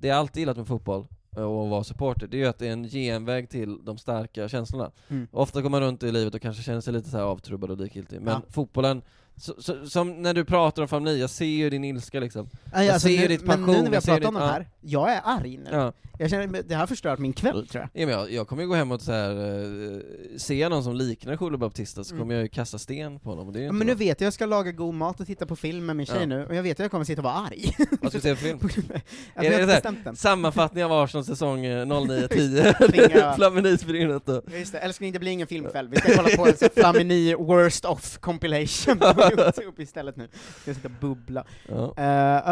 [0.00, 2.58] det är alltid gillat med fotboll eh, och att vara supporter, det är ju att
[2.58, 4.90] det är en genväg till de starka känslorna.
[5.08, 5.28] Mm.
[5.32, 7.76] Ofta går man runt i livet och kanske känner sig lite så här avtrubbad och
[7.80, 8.42] likgiltig, men Ja.
[8.50, 9.02] fotbollen,
[9.36, 12.48] så, så, som när du pratar om Flamni, jag ser ju din ilska liksom.
[12.72, 14.34] Aj, jag alltså, ser ju ditt men passion, nu när vi har jag pratat om
[14.34, 14.52] ditt- de ja.
[14.52, 15.68] här, jag är arg nu.
[15.72, 15.92] Ja.
[16.18, 18.02] Jag känner, det här har förstört min kväll tror jag.
[18.02, 20.00] Ja, men jag, jag kommer ju gå hem och så här, eh,
[20.38, 22.22] ser jag någon som liknar Julio Baptista så Mm.
[22.22, 23.94] kommer jag ju kasta sten på honom, och det är ju Ja, inte men nu
[23.94, 23.98] bra.
[23.98, 26.26] vet jag, jag ska laga god mat och titta på film med min tjej Ja.
[26.26, 27.76] nu, och jag vet att jag kommer sitta och vara arg.
[28.00, 28.88] Vad ska du se för film?
[29.34, 30.16] Är jag det har så här, bestämt den.
[30.16, 32.72] sammanfattning av Arsenal säsong eh, 09-10?
[32.88, 34.44] Tvinga- Flamini springer runt och...
[34.52, 37.34] Ja, Just det, älskling det blir ingen filmkväll, vi ska kolla på en sån Flamini
[37.34, 40.28] Worst Off compilation på Youtube istället nu.
[40.62, 41.44] Ska sitta och bubbla.
[41.68, 41.94] Ja.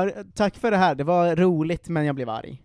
[0.07, 2.63] Eh, tack för det här, det var roligt men jag blev arg.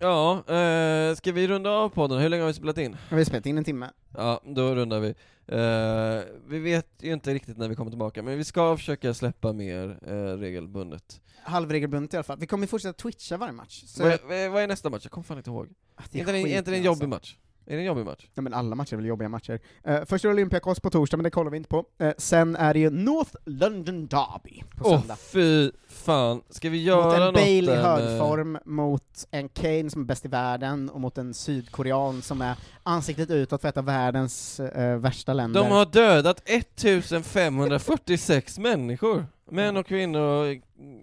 [0.00, 2.18] Ja, eh, ska vi runda av podden?
[2.18, 2.96] Hur länge har vi spelat in?
[3.10, 3.90] Vi har spelat in en timme.
[4.16, 5.08] Ja, då rundar vi.
[5.46, 9.52] Eh, vi vet ju inte riktigt när vi kommer tillbaka, men vi ska försöka släppa
[9.52, 11.20] mer eh, regelbundet.
[11.42, 12.38] Halvregelbundet i alla fall.
[12.38, 13.82] Vi kommer fortsätta twitcha varje match.
[13.86, 15.00] Så Vad är, vad är- nästa match?
[15.04, 15.68] Jag kommer fan inte ihåg.
[16.10, 17.08] det är Är inte det- är inte det en jobbig alltså.
[17.08, 17.36] match?
[17.66, 18.26] Är det en jobbig match?
[18.34, 19.60] Ja men alla matcher är väl jobbiga matcher.
[19.88, 21.84] Uh, först är det Olympiakos på torsdag, men det kollar vi inte på.
[21.98, 25.16] Eh, sen är det ju North London Derby på Åh söndag.
[25.32, 29.48] fy fan, ska vi mot göra en något Bale i med- hög form, mot en
[29.48, 33.68] Kane som är bäst i världen, och mot en sydkorean som är ansiktet utåt för
[33.68, 35.60] ett av världens eh, värsta länder.
[35.62, 39.26] De har dödat 1546 människor!
[39.50, 40.56] Män och kvinnor och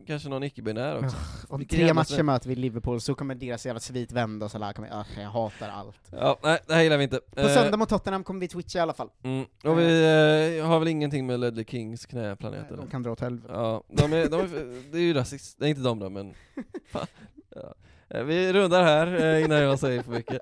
[0.07, 1.17] kanske någon icke-binär också.
[1.49, 4.59] Om Vilken tre matcher möter vi Liverpool, så kommer deras jävla svit vända och så
[4.63, 5.97] här kommer, ah, jag hatar allt.
[6.11, 7.19] Ja, nej, det här gillar vi inte.
[7.19, 9.09] På Eh, söndag mot Tottenham kommer vi twitcha i alla fall.
[9.23, 9.45] Mm.
[9.63, 10.03] Och vi
[10.59, 12.87] eh, har väl ingenting med Ledley Kings knäplanet De eller?
[12.87, 13.53] kan dra åt helvete.
[13.53, 16.33] Ja, de är, de är, det är ju rasist, det är inte de då men...
[16.91, 17.07] Fan.
[17.55, 17.73] Ja.
[18.13, 20.41] Eh, Vi rundar här eh, innan jag säger för mycket.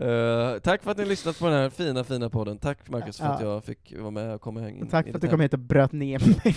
[0.00, 2.58] Eh, tack för att ni har lyssnat på den här fina, fina podden.
[2.58, 3.46] Tack Marcus för att Ja.
[3.46, 5.92] jag fick vara med och komma in Tack för att du kom hit och bröt
[5.92, 6.54] ner mig.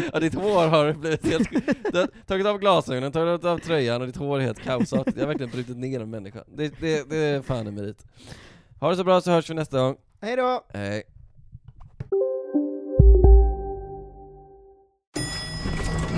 [0.12, 1.50] Ja, ditt hår har blivit helt...
[1.92, 5.14] Du har tagit av glasögonen, tagit av tröjan och ditt hår är helt kaosartat.
[5.16, 6.44] Jag har verkligen brutit ner en människa.
[6.56, 8.04] Det, det, det är fan en merit.
[8.80, 9.96] Ha det så bra så hörs vi nästa gång.
[10.20, 10.64] Hej då!
[10.72, 11.02] Hej.